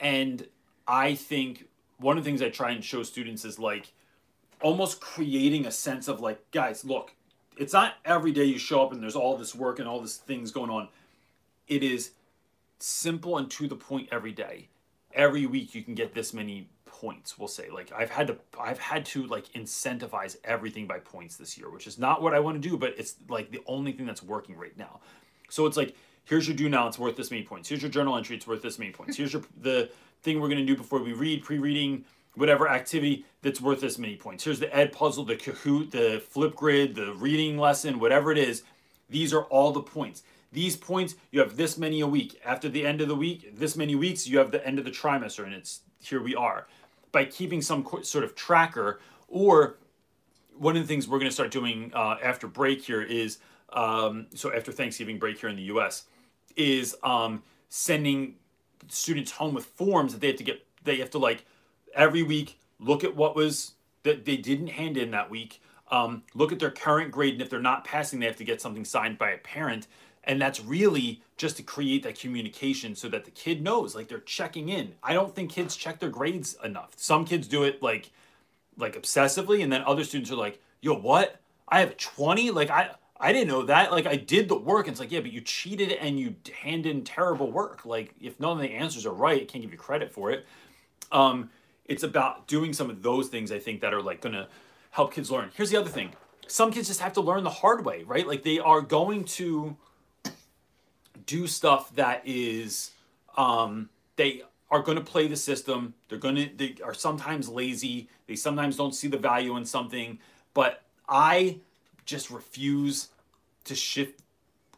[0.00, 0.46] and
[0.86, 3.92] I think one of the things I try and show students is like
[4.62, 7.14] almost creating a sense of like, guys, look,
[7.56, 10.16] it's not every day you show up and there's all this work and all this
[10.16, 10.88] things going on.
[11.68, 12.12] It is
[12.78, 14.68] simple and to the point every day.
[15.14, 17.68] Every week you can get this many points, we'll say.
[17.68, 21.86] Like I've had to I've had to like incentivize everything by points this year, which
[21.86, 24.56] is not what I want to do, but it's like the only thing that's working
[24.56, 25.00] right now.
[25.48, 25.94] So it's like
[26.24, 27.68] here's your do now, it's worth this many points.
[27.68, 29.16] Here's your journal entry, it's worth this many points.
[29.16, 29.90] Here's your the
[30.22, 32.04] thing we're gonna do before we read, pre-reading,
[32.34, 34.44] whatever activity that's worth this many points.
[34.44, 38.62] Here's the Edpuzzle, the Kahoot, the Flipgrid, the reading lesson, whatever it is.
[39.10, 40.22] These are all the points.
[40.52, 42.40] These points, you have this many a week.
[42.44, 44.90] After the end of the week, this many weeks, you have the end of the
[44.90, 46.66] trimester, and it's here we are.
[47.10, 49.78] By keeping some sort of tracker, or
[50.56, 53.38] one of the things we're going to start doing uh, after break here is
[53.72, 56.04] um, so after Thanksgiving break here in the U.S.
[56.56, 58.34] is um, sending
[58.88, 60.66] students home with forms that they have to get.
[60.84, 61.46] They have to like
[61.94, 63.72] every week look at what was
[64.02, 65.62] that they didn't hand in that week.
[65.90, 68.60] Um, look at their current grade, and if they're not passing, they have to get
[68.60, 69.86] something signed by a parent.
[70.24, 74.20] And that's really just to create that communication so that the kid knows, like they're
[74.20, 74.94] checking in.
[75.02, 76.92] I don't think kids check their grades enough.
[76.96, 78.10] Some kids do it like
[78.78, 81.40] like obsessively, and then other students are like, "Yo, what?
[81.68, 82.52] I have a 20?
[82.52, 83.90] Like I I didn't know that.
[83.90, 86.86] Like I did the work." And it's like, "Yeah, but you cheated and you hand
[86.86, 87.84] in terrible work.
[87.84, 90.46] Like if none of the answers are right, I can't give you credit for it."
[91.10, 91.50] Um,
[91.92, 94.48] it's about doing some of those things I think that are like gonna
[94.90, 95.50] help kids learn.
[95.54, 96.12] Here's the other thing:
[96.46, 98.26] some kids just have to learn the hard way, right?
[98.26, 99.76] Like they are going to
[101.26, 102.92] do stuff that is
[103.36, 105.94] um, they are going to play the system.
[106.08, 108.08] They're going to they are sometimes lazy.
[108.26, 110.18] They sometimes don't see the value in something.
[110.54, 111.58] But I
[112.04, 113.08] just refuse
[113.64, 114.22] to shift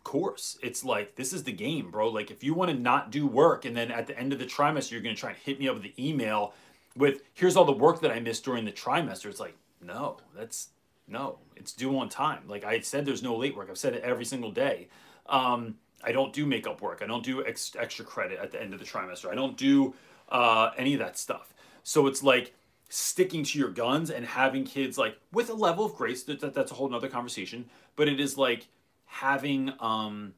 [0.03, 0.59] course.
[0.63, 2.09] It's like this is the game, bro.
[2.09, 4.45] Like if you want to not do work and then at the end of the
[4.45, 6.55] trimester you're going to try and hit me up with the email
[6.97, 9.27] with here's all the work that I missed during the trimester.
[9.27, 10.69] It's like no, that's
[11.07, 11.39] no.
[11.57, 12.43] It's due on time.
[12.49, 13.69] Like I said, there's no late work.
[13.71, 14.89] I've said it every single day.
[15.27, 17.01] Um, I don't do makeup work.
[17.03, 19.31] I don't do ex- extra credit at the end of the trimester.
[19.31, 19.95] I don't do
[20.29, 21.55] uh, any of that stuff.
[21.83, 22.55] So it's like
[22.89, 26.23] sticking to your guns and having kids like with a level of grace.
[26.25, 27.67] That, that that's a whole nother conversation.
[27.97, 28.67] But it is like
[29.07, 30.35] having um,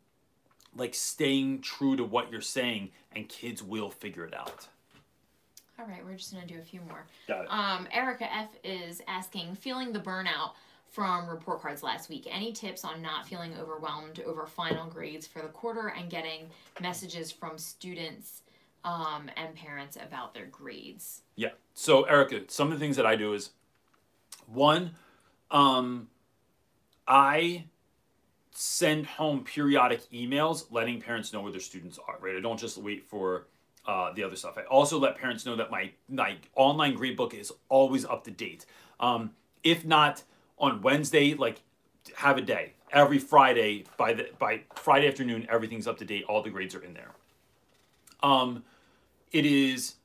[0.74, 4.68] like staying true to what you're saying, and kids will figure it out.
[5.78, 7.06] All right, we're just gonna do a few more.
[7.28, 7.52] Got it.
[7.52, 10.52] Um, Erica F is asking, feeling the burnout
[10.88, 12.26] from report cards last week.
[12.30, 16.48] Any tips on not feeling overwhelmed over final grades for the quarter and getting
[16.80, 18.42] messages from students
[18.84, 21.22] um, and parents about their grades?
[21.34, 21.50] Yeah.
[21.74, 23.50] So Erica, some of the things that I do is
[24.46, 24.92] one,
[25.50, 26.08] um,
[27.06, 27.64] I
[28.52, 32.16] send home periodic emails letting parents know where their students are.
[32.20, 32.36] Right.
[32.36, 33.48] I don't just wait for
[33.86, 34.58] uh, the other stuff.
[34.58, 38.66] I also let parents know that my my online gradebook is always up to date.
[39.00, 39.32] Um,
[39.62, 40.22] if not
[40.58, 41.60] on Wednesday, like
[42.16, 46.24] have a day every Friday by the by Friday afternoon, everything's up to date.
[46.28, 47.12] All the grades are in there.
[48.22, 48.64] Um,
[49.32, 49.96] it is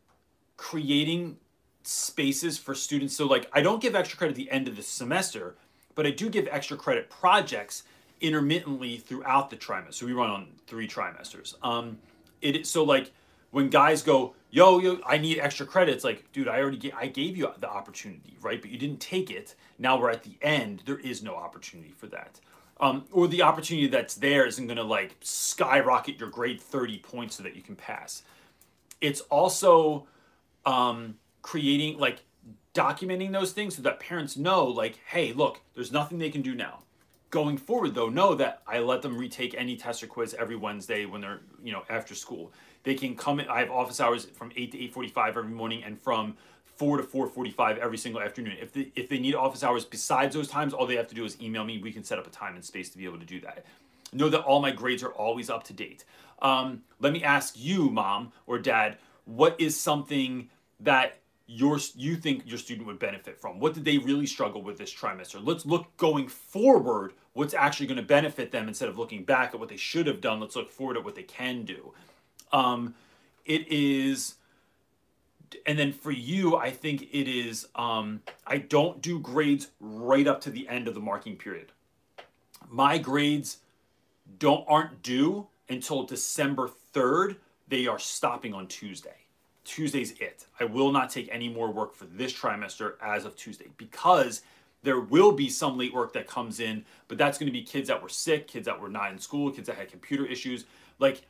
[0.58, 1.38] creating
[1.84, 3.16] spaces for students.
[3.16, 5.56] So like I don't give extra credit at the end of the semester,
[5.96, 7.84] but I do give extra credit projects
[8.20, 9.94] intermittently throughout the trimester.
[9.96, 11.56] So we run on three trimesters.
[11.64, 11.98] Um,
[12.42, 13.12] it so like
[13.52, 16.04] when guys go, yo, yo, I need extra credits.
[16.04, 18.62] Like, dude, I already I gave you the opportunity, right?
[18.62, 19.56] But you didn't take it.
[19.78, 20.84] Now we're at the end.
[20.86, 22.40] There is no opportunity for that.
[22.80, 27.36] Um, or the opportunity that's there isn't going to like skyrocket your grade 30 points
[27.36, 28.24] so that you can pass.
[29.00, 30.08] It's also
[30.66, 32.24] um, creating like
[32.74, 36.56] documenting those things so that parents know like, hey, look, there's nothing they can do
[36.56, 36.80] now.
[37.30, 41.06] Going forward, though, know that I let them retake any test or quiz every Wednesday
[41.06, 42.52] when they're you know after school.
[42.84, 43.40] They can come.
[43.40, 46.98] In, I have office hours from eight to eight forty-five every morning, and from four
[46.98, 48.58] to four forty-five every single afternoon.
[48.60, 51.26] If they if they need office hours besides those times, all they have to do
[51.26, 51.80] is email me.
[51.82, 53.66] We can set up a time and space to be able to do that.
[54.14, 56.06] Know that all my grades are always up to date.
[56.42, 62.44] Um, let me ask you, mom or dad, what is something that your you think
[62.46, 63.60] your student would benefit from?
[63.60, 65.40] What did they really struggle with this trimester?
[65.42, 67.14] Let's look going forward.
[67.34, 70.20] What's actually going to benefit them instead of looking back at what they should have
[70.20, 70.40] done?
[70.40, 71.94] Let's look forward at what they can do.
[72.52, 72.96] Um,
[73.46, 74.36] it is,
[75.66, 77.68] and then for you, I think it is.
[77.76, 81.72] Um, I don't do grades right up to the end of the marking period.
[82.70, 83.58] My grades
[84.40, 87.38] don't aren't due until December third.
[87.68, 89.16] They are stopping on Tuesday.
[89.64, 90.46] Tuesday's it.
[90.60, 94.42] I will not take any more work for this trimester as of Tuesday because
[94.84, 97.88] there will be some late work that comes in, but that's going to be kids
[97.88, 100.66] that were sick, kids that were not in school, kids that had computer issues.
[101.00, 101.22] Like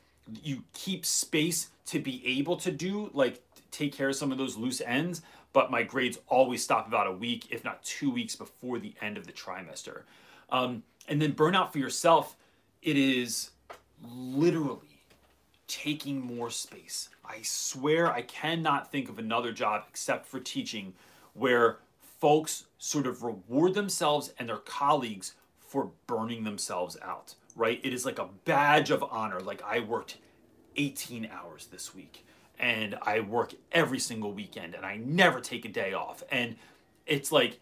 [0.43, 4.57] you keep space to be able to do like take care of some of those
[4.57, 5.21] loose ends,
[5.53, 9.17] but my grades always stop about a week, if not two weeks before the end
[9.17, 10.01] of the trimester.
[10.49, 12.35] Um, and then burnout for yourself,
[12.81, 13.51] it is
[14.03, 15.03] literally
[15.67, 17.09] taking more space.
[17.23, 20.93] I swear I cannot think of another job except for teaching
[21.33, 21.77] where
[22.19, 27.79] folks sort of reward themselves and their colleagues for burning themselves out, right?
[27.83, 29.39] It is like a badge of honor.
[29.39, 30.17] Like I worked
[30.75, 32.25] 18 hours this week
[32.59, 36.23] and I work every single weekend and I never take a day off.
[36.31, 36.55] And
[37.05, 37.59] it's like,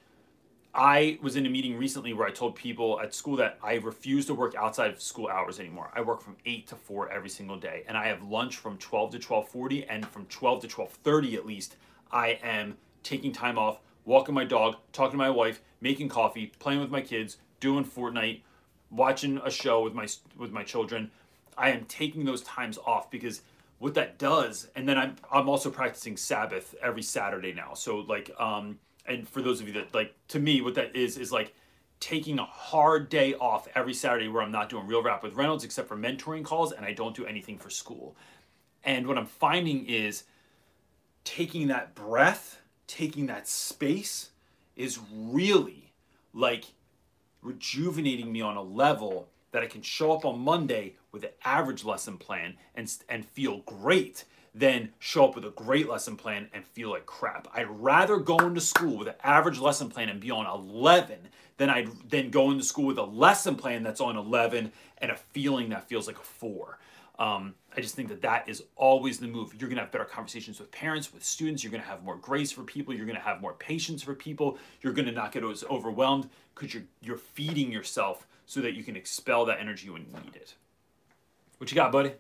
[0.74, 4.28] I was in a meeting recently where I told people at school that I refuse
[4.28, 5.90] to work outside of school hours anymore.
[5.96, 9.12] I work from 8 to 4 every single day and I have lunch from 12
[9.14, 11.76] to 12:40 and from 12 to 12:30 at least
[12.12, 16.82] I am taking time off, walking my dog, talking to my wife, making coffee, playing
[16.82, 18.42] with my kids, doing Fortnite,
[18.92, 21.12] watching a show with my with my children.
[21.58, 23.42] I am taking those times off because
[23.80, 27.74] what that does and then I'm I'm also practicing Sabbath every Saturday now.
[27.74, 31.18] So like um and for those of you that like to me what that is
[31.18, 31.54] is like
[32.00, 35.64] taking a hard day off every Saturday where I'm not doing real rap with Reynolds
[35.64, 38.16] except for mentoring calls and I don't do anything for school.
[38.84, 40.24] And what I'm finding is
[41.26, 44.30] taking that breath, taking that space
[44.78, 45.94] is really
[46.34, 46.66] like
[47.42, 51.84] rejuvenating me on a level that I can show up on Monday with an average
[51.84, 56.66] lesson plan and and feel great than show up with a great lesson plan and
[56.66, 57.48] feel like crap.
[57.54, 61.70] I'd rather go into school with an average lesson plan and be on 11 than
[61.70, 65.70] I'd then go into school with a lesson plan that's on 11 and a feeling
[65.70, 66.80] that feels like a 4.
[67.20, 69.54] Um, I just think that that is always the move.
[69.60, 71.64] You're to have better conversations with parents, with students.
[71.64, 72.94] You're to have more grace for people.
[72.94, 74.58] You're to have more patience for people.
[74.82, 76.30] You're to not get as overwhelmed
[76.60, 80.36] because you're you're feeding yourself so that you can expel that energy when you need
[80.36, 80.56] it.
[81.58, 82.12] What you got, buddy?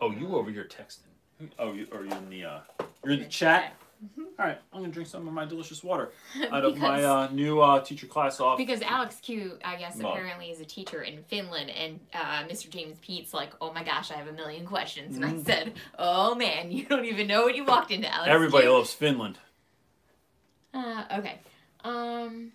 [0.00, 1.48] Oh, you over here texting.
[1.58, 2.60] Oh, you or you're in the uh,
[3.04, 3.74] you're in the chat.
[4.16, 6.12] All right, I'm gonna drink some of my delicious water
[6.52, 8.56] out of my uh, new uh, Teach Your Class Off.
[8.56, 10.12] Because Alex Q, I guess, Mug.
[10.12, 12.70] apparently is a teacher in Finland, and uh, Mr.
[12.70, 15.44] James Pete's like, "Oh my gosh, I have a million questions," and I Mm.
[15.44, 18.92] said, "Oh man, you don't even know what you walked into, Alex." Everybody Q." loves
[18.92, 19.38] Finland.
[20.72, 21.40] Uh, okay.
[21.82, 22.52] Um,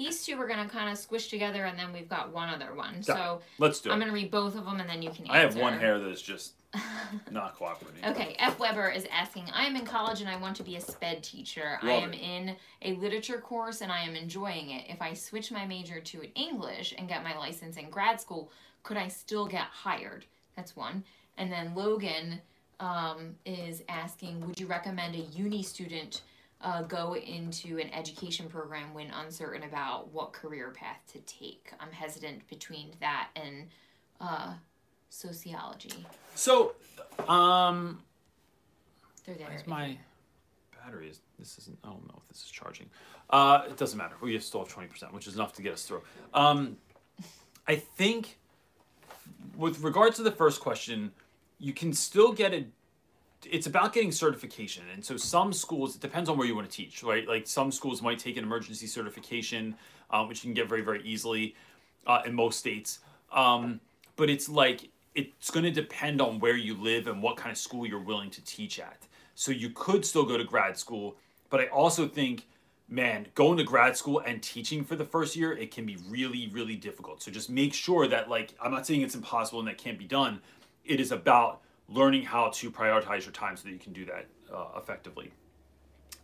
[0.00, 3.02] these two we're gonna kind of squish together, and then we've got one other one.
[3.02, 3.92] So Let's do it.
[3.92, 5.26] I'm gonna read both of them, and then you can.
[5.26, 5.32] Answer.
[5.32, 6.54] I have one hair that is just
[7.30, 8.04] not cooperating.
[8.04, 8.58] Okay, F.
[8.58, 11.78] Weber is asking, I am in college and I want to be a SPED teacher.
[11.82, 12.20] I am it.
[12.20, 14.84] in a literature course and I am enjoying it.
[14.88, 18.52] If I switch my major to English and get my license in grad school,
[18.84, 20.26] could I still get hired?
[20.56, 21.02] That's one.
[21.38, 22.40] And then Logan
[22.78, 26.22] um, is asking, would you recommend a uni student
[26.62, 31.72] uh, go into an education program when uncertain about what career path to take?
[31.80, 33.68] I'm hesitant between that and
[34.20, 34.52] uh,
[35.08, 36.06] sociology.
[36.34, 36.74] So,
[37.28, 38.02] um,
[39.24, 39.48] They're there.
[39.48, 39.96] where's my
[40.84, 41.08] battery?
[41.08, 41.78] Is this isn't?
[41.84, 42.90] I don't know if this is charging.
[43.30, 44.14] Uh, it doesn't matter.
[44.20, 46.02] We still have twenty percent, which is enough to get us through.
[46.34, 46.76] Um,
[47.66, 48.38] I think,
[49.56, 51.12] with regards to the first question,
[51.58, 52.66] you can still get it.
[53.48, 55.96] It's about getting certification, and so some schools.
[55.96, 57.26] It depends on where you want to teach, right?
[57.26, 59.74] Like some schools might take an emergency certification,
[60.10, 61.54] um, which you can get very very easily
[62.06, 62.98] uh, in most states.
[63.32, 63.80] Um,
[64.16, 67.58] but it's like it's going to depend on where you live and what kind of
[67.58, 69.06] school you're willing to teach at.
[69.34, 71.16] So you could still go to grad school,
[71.48, 72.46] but I also think
[72.90, 76.50] man, going to grad school and teaching for the first year, it can be really,
[76.52, 77.22] really difficult.
[77.22, 80.06] So just make sure that, like, I'm not saying it's impossible and that can't be
[80.06, 80.40] done.
[80.84, 81.60] It is about
[81.90, 85.32] learning how to prioritize your time so that you can do that uh, effectively.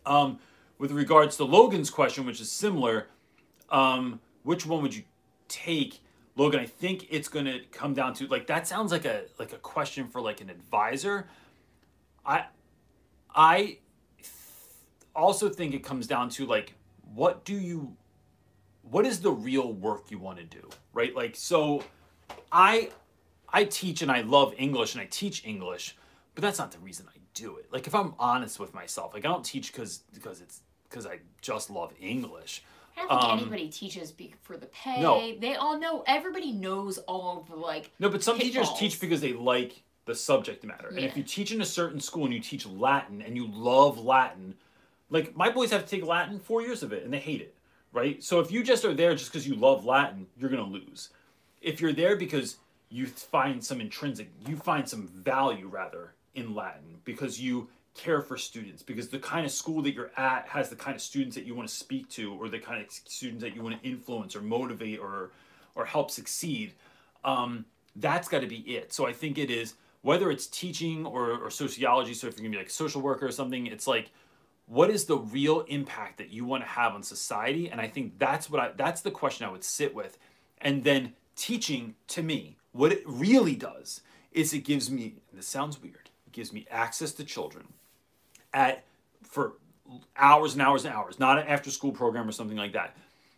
[0.05, 0.39] Um,
[0.79, 3.07] with regards to Logan's question, which is similar,
[3.69, 5.03] um, which one would you
[5.47, 5.99] take?
[6.35, 9.53] Logan, I think it's going to come down to like that sounds like a like
[9.53, 11.27] a question for like an advisor.
[12.25, 12.45] I
[13.35, 13.79] I
[15.15, 16.73] also think it comes down to like
[17.13, 17.95] what do you
[18.83, 21.81] what is the real work you want to do right like so
[22.51, 22.89] i
[23.53, 25.95] i teach and i love english and i teach english
[26.35, 29.25] but that's not the reason i do it like if i'm honest with myself like
[29.25, 32.63] i don't teach because because it's because i just love english
[32.95, 34.99] I don't think Um, anybody teaches for the pay.
[35.03, 35.35] No.
[35.39, 36.03] They all know.
[36.07, 37.91] Everybody knows all the like.
[37.99, 41.51] no but some teachers teach because they like the subject matter and if you teach
[41.51, 44.55] in a certain school and you teach latin and you love latin
[45.11, 47.53] like my boys have to take latin four years of it and they hate it
[47.93, 50.71] right so if you just are there just because you love latin you're going to
[50.71, 51.09] lose
[51.61, 52.55] if you're there because
[52.89, 58.37] you find some intrinsic you find some value rather in latin because you care for
[58.37, 61.45] students because the kind of school that you're at has the kind of students that
[61.45, 64.35] you want to speak to or the kind of students that you want to influence
[64.35, 65.31] or motivate or
[65.75, 66.73] or help succeed
[67.25, 67.65] um,
[67.95, 68.93] that's got to be it.
[68.93, 72.51] So i think it is whether it's teaching or, or sociology so if you're going
[72.51, 74.11] to be like a social worker or something it's like
[74.67, 77.69] what is the real impact that you want to have on society?
[77.69, 80.17] And i think that's what i that's the question i would sit with.
[80.59, 84.01] And then teaching to me what it really does
[84.31, 87.65] is it gives me and this sounds weird it gives me access to children
[88.53, 88.83] at
[89.23, 89.53] for
[90.17, 92.95] hours and hours and hours not an after school program or something like that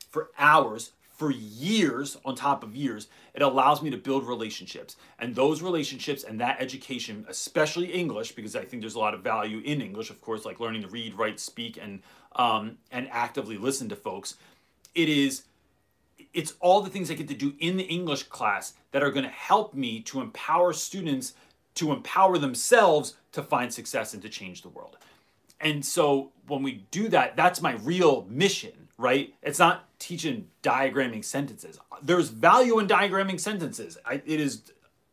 [0.10, 4.96] for hours for years on top of years it allows me to build relationships.
[5.20, 9.22] And those relationships and that education especially english because i think there's a lot of
[9.22, 12.02] value in english of course like learning to read write speak and
[12.36, 14.36] um, and actively listen to folks
[14.96, 15.44] it is
[16.34, 19.26] it's all the things I get to do in the English class that are going
[19.26, 21.34] to help me to empower students
[21.76, 24.98] to empower themselves to find success and to change the world.
[25.62, 29.34] And so when we do that, that's my real mission, right?
[29.42, 31.80] It's not teaching diagramming sentences.
[32.02, 33.98] There's value in diagramming sentences.
[34.06, 34.64] I, it is,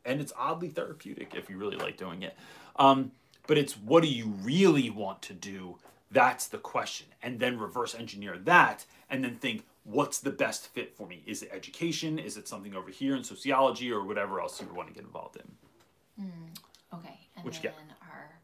[0.05, 2.37] and it's oddly therapeutic if you really like doing it.
[2.77, 3.13] Um,
[3.47, 5.79] but it's what do you really want to do?
[6.11, 7.09] That's the question.
[7.23, 11.23] And then reverse engineer that and then think, what's the best fit for me?
[11.27, 12.19] Is it education?
[12.19, 15.37] Is it something over here in sociology or whatever else you want to get involved
[15.37, 16.25] in?
[16.25, 17.73] Hmm, okay, and What then
[18.03, 18.41] our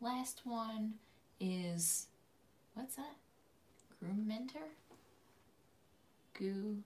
[0.00, 0.94] last one
[1.38, 2.06] is
[2.74, 3.16] what's that?
[4.00, 4.62] Groom mentor.
[6.38, 6.78] Goo.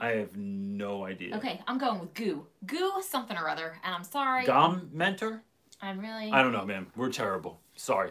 [0.00, 1.36] I have no idea.
[1.36, 2.46] Okay, I'm going with goo.
[2.66, 4.44] Goo something or other, and I'm sorry.
[4.44, 5.42] Gom mentor?
[5.80, 6.32] I'm really.
[6.32, 6.86] I don't know, man.
[6.96, 7.60] We're terrible.
[7.76, 8.10] Sorry.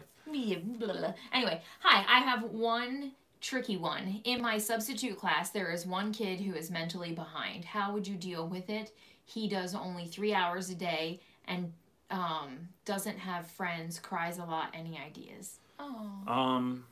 [1.34, 3.12] Anyway, hi, I have one
[3.44, 4.22] tricky one.
[4.24, 7.66] In my substitute class, there is one kid who is mentally behind.
[7.66, 8.92] How would you deal with it?
[9.26, 11.72] He does only three hours a day and
[12.10, 14.70] um, doesn't have friends, cries a lot.
[14.74, 15.60] Any ideas?
[15.78, 16.12] Oh.
[16.26, 16.86] Um.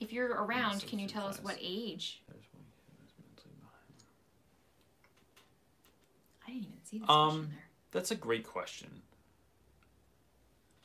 [0.00, 2.22] If you're around, can you substitute tell us what age?
[6.46, 7.64] I didn't even see this Um, question there.
[7.90, 9.02] That's a great question.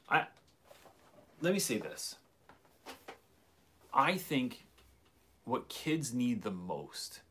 [0.10, 0.26] I
[1.42, 2.16] let me say this.
[3.94, 4.66] I think
[5.46, 7.22] what kids need the most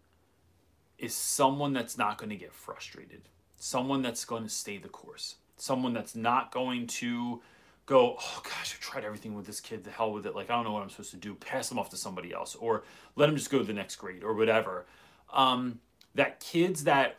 [0.99, 3.23] is someone that's not going to get frustrated.
[3.59, 5.37] Someone that's going to stay the course.
[5.57, 7.41] Someone that's not going to
[7.87, 10.35] go, oh gosh, I've tried everything with this kid, the hell with it.
[10.37, 11.35] Like, I don't know what I'm supposed to do.
[11.35, 12.85] Pass them off to somebody else or
[13.17, 14.87] let them just go to the next grade or whatever.
[15.33, 15.81] Um,
[16.15, 17.17] that kids that,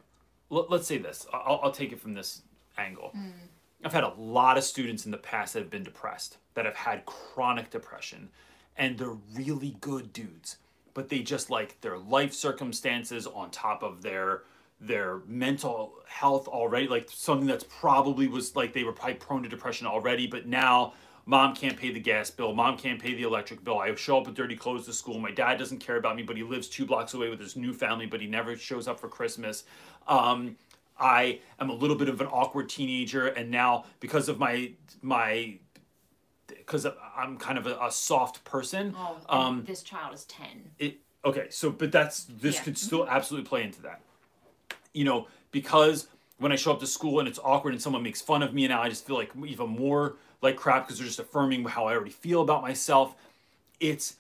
[0.50, 2.44] let, let's say this, I'll, I'll take it from this
[2.78, 3.12] angle.
[3.84, 6.76] I've had a lot of students in the past that have been depressed, that have
[6.76, 8.30] had chronic depression,
[8.78, 10.58] and they're really good dudes,
[10.94, 14.44] but they just like their life circumstances on top of their
[14.80, 19.50] their mental health already, like something that's probably was like they were probably prone to
[19.50, 20.94] depression already, but now
[21.26, 23.80] mom can't pay the gas bill, mom can't pay the electric bill.
[23.80, 25.20] I show up with dirty clothes to school.
[25.20, 27.72] My dad doesn't care about me, but he lives two blocks away with his new
[27.72, 29.64] family, but he never shows up for Christmas.
[30.08, 30.58] Um,
[31.00, 35.60] I am a little bit of an awkward teenager, and now because of my my
[36.48, 36.86] because
[37.16, 38.96] I'm kind of a, a soft person.
[38.98, 40.72] Oh, um, this child is 10.
[40.80, 42.64] it okay so but that's this Yeah.
[42.64, 44.02] could still absolutely play into that
[44.94, 48.22] you know because when i show up to school and it's awkward and someone makes
[48.22, 51.08] fun of me and now i just feel like even more like crap because they're
[51.08, 53.16] just affirming how i already feel about myself
[53.80, 54.18] it's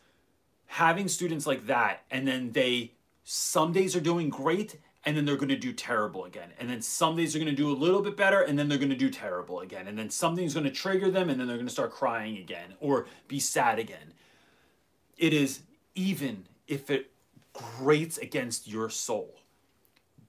[0.67, 2.91] having students like that and then they
[3.25, 6.49] some days are doing great and then they're going to do terrible again.
[6.59, 8.77] And then some days they're going to do a little bit better and then they're
[8.77, 9.87] going to do terrible again.
[9.87, 12.75] And then something's going to trigger them and then they're going to start crying again
[12.79, 14.13] or be sad again.
[15.17, 15.61] It is
[15.95, 17.11] even if it
[17.53, 19.35] grates against your soul,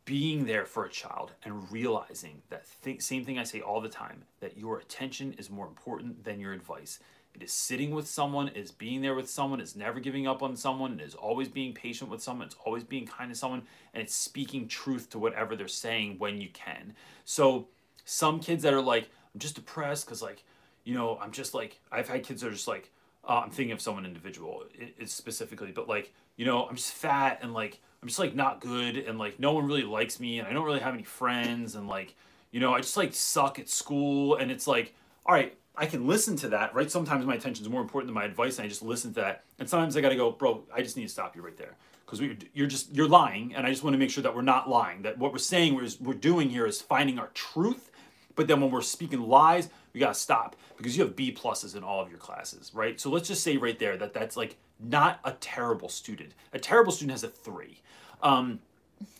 [0.04, 3.88] being there for a child and realizing that th- same thing I say all the
[3.88, 6.98] time that your attention is more important than your advice.
[7.34, 10.56] It is sitting with someone, is being there with someone, is never giving up on
[10.56, 13.62] someone, it is always being patient with someone, it's always being kind to someone,
[13.92, 16.94] and it's speaking truth to whatever they're saying when you can.
[17.24, 17.66] So
[18.04, 20.44] some kids that are like, I'm just depressed because like,
[20.84, 22.90] you know, I'm just like, I've had kids that are just like,
[23.28, 26.92] uh, I'm thinking of someone individual it, it specifically, but like, you know, I'm just
[26.92, 30.38] fat and like, I'm just like not good and like no one really likes me
[30.38, 32.14] and I don't really have any friends and like,
[32.52, 34.94] you know, I just like suck at school and it's like,
[35.26, 36.90] all right, I can listen to that, right?
[36.90, 39.44] Sometimes my attention is more important than my advice, and I just listen to that.
[39.58, 40.62] And sometimes I got to go, bro.
[40.72, 42.20] I just need to stop you right there because
[42.52, 45.02] you're just you're lying, and I just want to make sure that we're not lying.
[45.02, 47.90] That what we're saying is we're doing here is finding our truth.
[48.36, 51.76] But then when we're speaking lies, we got to stop because you have B pluses
[51.76, 53.00] in all of your classes, right?
[53.00, 56.32] So let's just say right there that that's like not a terrible student.
[56.52, 57.80] A terrible student has a three.
[58.22, 58.58] Um,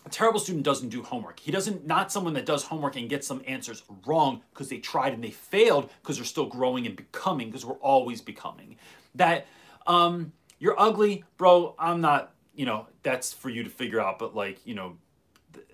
[0.05, 1.41] a terrible student doesn't do homework.
[1.41, 5.13] He doesn't not someone that does homework and gets some answers wrong because they tried
[5.13, 8.77] and they failed because they're still growing and becoming because we're always becoming.
[9.15, 9.47] That
[9.87, 11.75] um you're ugly, bro.
[11.79, 14.97] I'm not, you know, that's for you to figure out, but like, you know,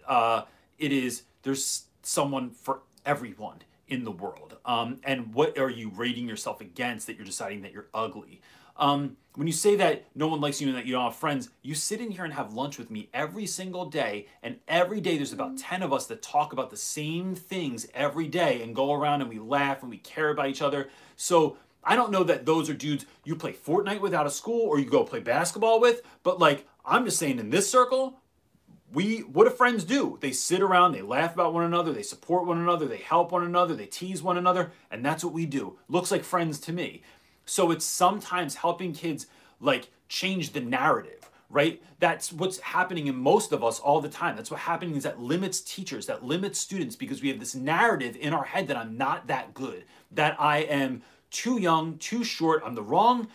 [0.06, 0.42] uh
[0.78, 3.58] it is there's someone for everyone
[3.88, 4.56] in the world.
[4.64, 8.40] Um and what are you rating yourself against that you're deciding that you're ugly?
[8.80, 11.50] Um, when you say that no one likes you and that you don't have friends,
[11.62, 15.16] you sit in here and have lunch with me every single day, and every day
[15.16, 18.92] there's about 10 of us that talk about the same things every day and go
[18.92, 20.88] around and we laugh and we care about each other.
[21.14, 24.62] So I don't know that those are dudes you play Fortnite with out of school
[24.62, 28.18] or you go play basketball with, but like I'm just saying in this circle,
[28.92, 30.18] we what do friends do?
[30.20, 33.44] They sit around, they laugh about one another, they support one another, they help one
[33.44, 35.78] another, they tease one another, and that's what we do.
[35.88, 37.02] Looks like friends to me.
[37.50, 39.26] So it's sometimes helping kids
[39.58, 41.82] like change the narrative, right?
[41.98, 44.36] That's what's happening in most of us all the time.
[44.36, 48.16] That's what happening is that limits teachers, that limits students because we have this narrative
[48.20, 52.62] in our head that I'm not that good, that I am too young, too short,
[52.64, 53.26] I'm the wrong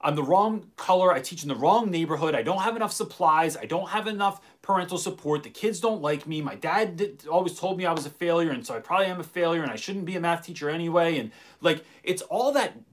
[0.00, 1.12] I'm the wrong color.
[1.12, 2.34] I teach in the wrong neighborhood.
[2.34, 3.56] I don't have enough supplies.
[3.56, 5.42] I don't have enough parental support.
[5.42, 6.42] The kids don't like me.
[6.42, 9.20] My dad did, always told me I was a failure, and so I probably am
[9.20, 11.18] a failure, and I shouldn't be a math teacher anyway.
[11.18, 12.85] And like, it's all that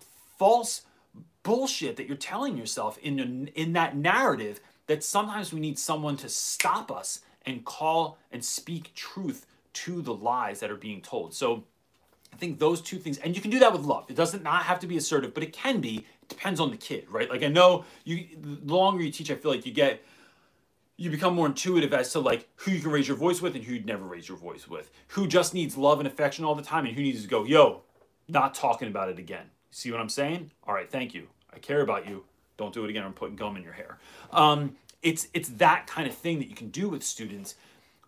[0.43, 0.81] false
[1.43, 6.27] bullshit that you're telling yourself in in that narrative that sometimes we need someone to
[6.27, 11.33] stop us and call and speak truth to the lies that are being told.
[11.33, 11.63] So
[12.33, 14.09] I think those two things, and you can do that with love.
[14.09, 16.05] It doesn't not have to be assertive, but it can be.
[16.23, 17.29] It depends on the kid, right?
[17.29, 20.03] Like I know you, the longer you teach, I feel like you get,
[20.97, 23.63] you become more intuitive as to like who you can raise your voice with and
[23.63, 24.91] who you'd never raise your voice with.
[25.15, 27.83] Who just needs love and affection all the time, and who needs to go, yo,
[28.27, 29.45] not talking about it again.
[29.73, 30.51] See what I'm saying?
[30.67, 31.27] All right, thank you.
[31.51, 32.23] I care about you.
[32.57, 33.03] Don't do it again.
[33.03, 33.97] I'm putting gum in your hair.
[34.31, 37.55] Um, it's it's that kind of thing that you can do with students,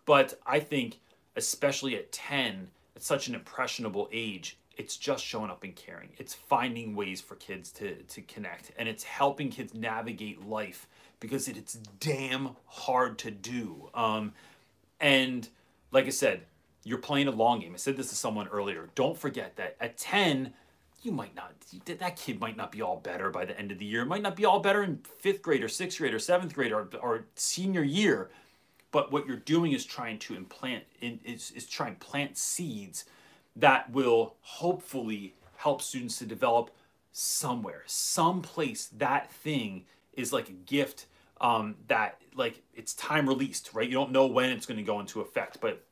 [0.04, 1.00] but I think
[1.34, 6.10] especially at 10, at such an impressionable age, it's just showing up and caring.
[6.18, 10.86] It's finding ways for kids to to connect, and it's helping kids navigate life
[11.18, 13.90] because it, it's damn hard to do.
[13.92, 14.34] Um,
[15.00, 15.48] and
[15.90, 16.42] like I said,
[16.84, 17.72] you're playing a long game.
[17.74, 18.88] I said this to someone earlier.
[18.94, 20.52] Don't forget that at 10
[21.06, 21.54] you might not
[21.86, 24.02] that kid might not be all better by the end of the year.
[24.02, 26.72] It might not be all better in fifth grade or sixth grade or seventh grade
[26.72, 28.30] or, or senior year
[28.96, 33.04] but what you're doing is trying to implant is, is trying to plant seeds
[33.54, 36.70] that will hopefully help students to develop
[37.12, 39.84] somewhere someplace that thing
[40.14, 41.06] is like a gift
[41.40, 43.88] um, that like it's time released right?
[43.88, 45.84] You don't know when it's going to go into effect but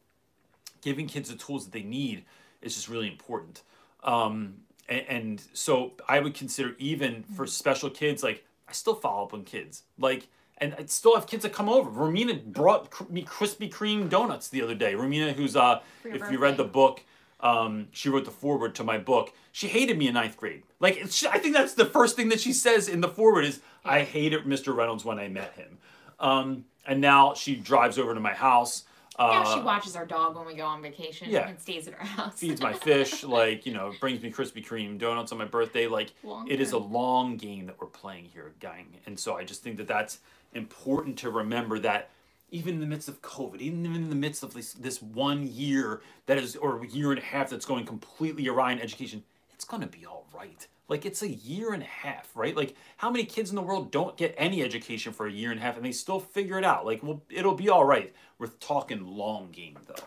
[0.81, 2.25] giving kids the tools that they need
[2.63, 3.63] is just really important.
[4.03, 4.55] Um,
[4.89, 9.35] and, and so I would consider even for special kids, like I still follow up
[9.35, 10.29] on kids, like.
[10.59, 11.91] And I still have kids that come over.
[11.91, 14.95] Romina brought cr- me Krispy Kreme donuts the other day.
[14.95, 16.33] Romina, who's uh, if birthday.
[16.33, 17.03] you read the book,
[17.41, 19.35] um, she wrote the foreword to my book.
[19.51, 20.63] She hated me in ninth grade.
[20.79, 24.03] Like, I think that's the first thing that she says in the foreword is, "I
[24.03, 24.75] hated Mr.
[24.75, 25.79] Reynolds when I met him."
[26.21, 28.85] Um, and now she drives over to my house
[29.19, 31.49] yeah, she uh, watches our dog when we go on vacation yeah.
[31.49, 32.39] and stays at our house.
[32.39, 35.87] feeds my fish, like, you know, brings me Krispy Kreme donuts on my birthday.
[35.87, 38.87] Like, long it is a long game that we're playing here, gang.
[39.07, 40.19] And so I just think that that's
[40.53, 42.11] important to remember that
[42.51, 46.03] even in the midst of COVID, even in the midst of this, this one year
[46.27, 49.23] that is, or year and a half that's going completely awry in education,
[49.53, 50.67] it's going to be all right.
[50.89, 52.57] like it's a year and a half, right?
[52.57, 55.59] Like how many kids in the world don't get any education for a year and
[55.59, 56.85] a half and they still figure it out?
[56.85, 58.15] Like, well, it'll be all right.
[58.39, 60.05] We're talking long game though.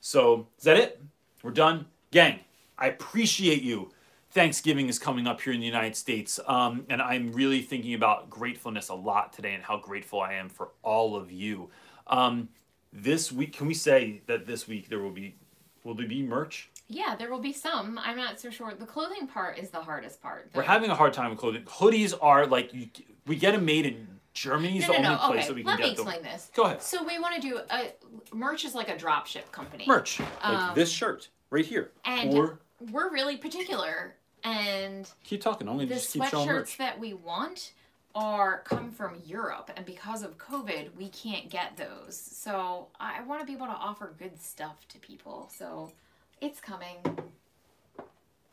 [0.00, 1.02] So is that it?
[1.42, 2.40] We're done, gang.
[2.78, 3.90] I appreciate you.
[4.32, 8.30] Thanksgiving is coming up here in the United States, um, and I'm really thinking about
[8.30, 11.68] gratefulness a lot today and how grateful I am for all of you.
[12.06, 12.48] Um,
[12.92, 15.34] this week, can we say that this week there will be
[15.82, 16.70] will there be merch?
[16.88, 17.98] Yeah, there will be some.
[17.98, 18.74] I'm not so sure.
[18.74, 20.50] The clothing part is the hardest part.
[20.54, 21.62] We're having a hard time with clothing.
[21.62, 22.88] Hoodies are like you,
[23.26, 24.78] we get them made in Germany.
[24.78, 25.16] Is no, the only no.
[25.18, 26.06] place Okay, that we can let me get them.
[26.08, 26.50] explain this.
[26.54, 26.82] Go ahead.
[26.82, 27.92] So we want to do a
[28.34, 29.84] merch is like a drop ship company.
[29.86, 32.60] Merch, like Um, this shirt right here, and or
[32.92, 35.68] we're really particular, and keep talking.
[35.68, 36.76] I'm the just keep showing sweatshirts merch.
[36.78, 37.72] that we want
[38.14, 42.16] are come from Europe, and because of COVID, we can't get those.
[42.16, 45.50] So I want to be able to offer good stuff to people.
[45.56, 45.92] So
[46.40, 46.96] it's coming.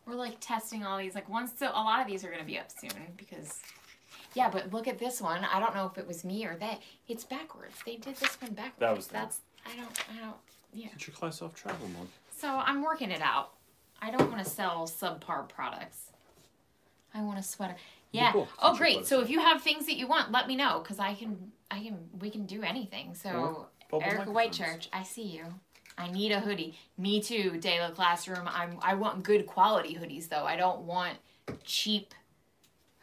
[0.06, 1.16] We're like testing all these.
[1.16, 3.62] Like once, so a lot of these are gonna be up soon because.
[4.38, 5.44] Yeah, but look at this one.
[5.44, 6.78] I don't know if it was me or they.
[7.08, 7.74] It's backwards.
[7.88, 8.80] They did this one backwards.
[8.80, 9.24] That was them.
[9.24, 9.40] That's.
[9.66, 9.90] I don't.
[10.16, 10.36] I don't.
[10.74, 10.90] Yeah.
[10.90, 12.08] Get your class off travel mug.
[12.38, 13.54] So I'm working it out.
[14.00, 16.12] I don't want to sell subpar products.
[17.16, 17.76] I want a sweater.
[18.12, 18.32] Yeah.
[18.32, 18.48] cool.
[18.62, 19.08] Oh, Future great.
[19.08, 21.52] So if you have things that you want, let me know because I can.
[21.72, 21.98] I can.
[22.20, 23.16] We can do anything.
[23.16, 24.60] So bubble Erica microphones.
[24.60, 25.46] Whitechurch, I see you.
[25.98, 26.78] I need a hoodie.
[26.96, 27.58] Me too.
[27.60, 28.48] Day of Classroom.
[28.48, 28.78] I'm.
[28.84, 30.44] I want good quality hoodies though.
[30.44, 31.18] I don't want
[31.64, 32.14] cheap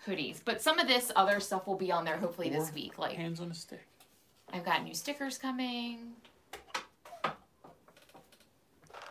[0.06, 0.40] hoodies.
[0.44, 2.98] But some of this other stuff will be on there hopefully this Or week.
[2.98, 3.86] Like hands on a stick.
[4.52, 6.12] I've got new stickers coming.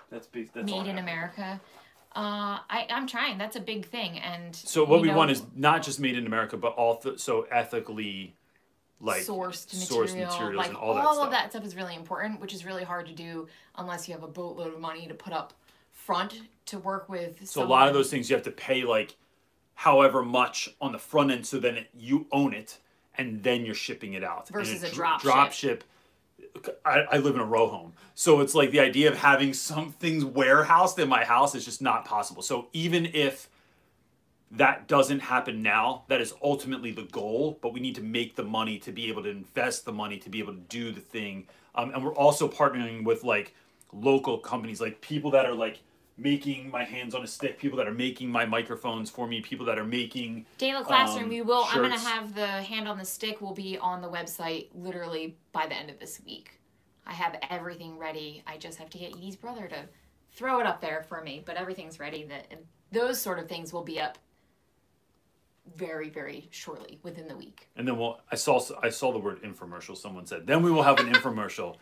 [0.10, 0.54] That's big.
[0.54, 1.00] That's Made in.
[1.00, 1.60] America.
[2.16, 3.40] Uh, I, I'm trying.
[3.40, 4.20] That's a big thing.
[4.20, 7.48] And So what we know, want is not just made in America, but also so
[7.52, 8.36] ethically,
[9.02, 11.32] like sourced sourced materials like and all that of stuff.
[11.32, 13.48] that stuff is really important, which is really hard to do
[13.78, 15.54] unless you have a boatload of money to put up
[15.92, 17.48] front to work with.
[17.48, 19.16] So a lot of those things you have to pay like
[19.84, 22.78] however much on the front end, so then it, you own it,
[23.18, 24.48] and then you're shipping it out.
[24.48, 25.84] Versus a dr- drop drop ship.
[26.86, 29.92] I, I live in a row home, so it's like the idea of having some
[29.92, 32.42] things warehoused in my house is just not possible.
[32.42, 33.50] So even if
[34.52, 37.60] that doesn't happen now, that is ultimately the goal.
[37.62, 40.30] But we need to make the money to be able to invest the money to
[40.30, 41.48] be able to do the thing.
[41.76, 43.54] Um, and we're also partnering with like
[43.92, 45.82] local companies, like people that are like
[46.18, 49.66] making my hands on a stick, people that are making my microphones for me, people
[49.66, 51.24] that are making Daily classroom.
[51.26, 51.66] um, we will.
[51.70, 53.42] I'm gonna have the hand on the stick.
[53.42, 56.60] Will be on the website literally by the end of this week.
[57.06, 58.44] I have everything ready.
[58.48, 59.86] I just have to get Edie's brother to
[60.32, 61.42] throw it up there for me.
[61.46, 62.24] But everything's ready.
[62.26, 62.54] That
[62.92, 64.18] those sort of things will be up
[65.76, 67.70] very, very shortly within the week.
[67.76, 68.20] And then we'll.
[68.32, 68.62] I saw.
[68.82, 69.98] I saw the word infomercial.
[69.98, 70.46] Someone said.
[70.46, 71.78] Then we will have an infomercial.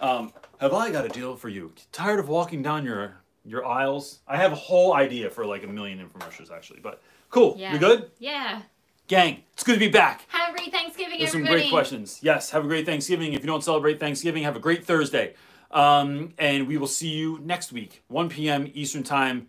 [0.00, 1.72] Um, have I got a deal for you?
[1.92, 4.20] Tired of walking down your your aisles?
[4.26, 6.80] I have a whole idea for like a million infomercials actually.
[6.80, 7.56] But cool.
[7.58, 7.72] Yeah.
[7.72, 8.10] We good?
[8.18, 8.62] Yeah.
[9.08, 10.24] Gang, it's good to be back.
[10.28, 12.20] Have a great Thanksgiving, There's some great questions.
[12.22, 13.32] Yes, have a great Thanksgiving.
[13.32, 15.34] If you don't celebrate Thanksgiving, have a great Thursday.
[15.70, 18.70] Um, and we will see you next week, 1 p.m.
[18.74, 19.48] Eastern Time.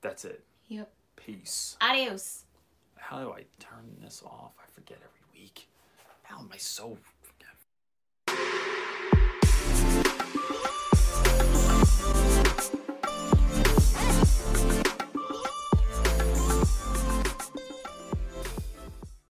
[0.00, 0.44] That's it.
[0.68, 0.92] Yep.
[1.16, 1.76] Peace.
[1.80, 2.44] Adios.
[2.96, 4.52] How do I turn this off?
[4.60, 5.68] I forget every week.
[6.22, 6.98] How am I so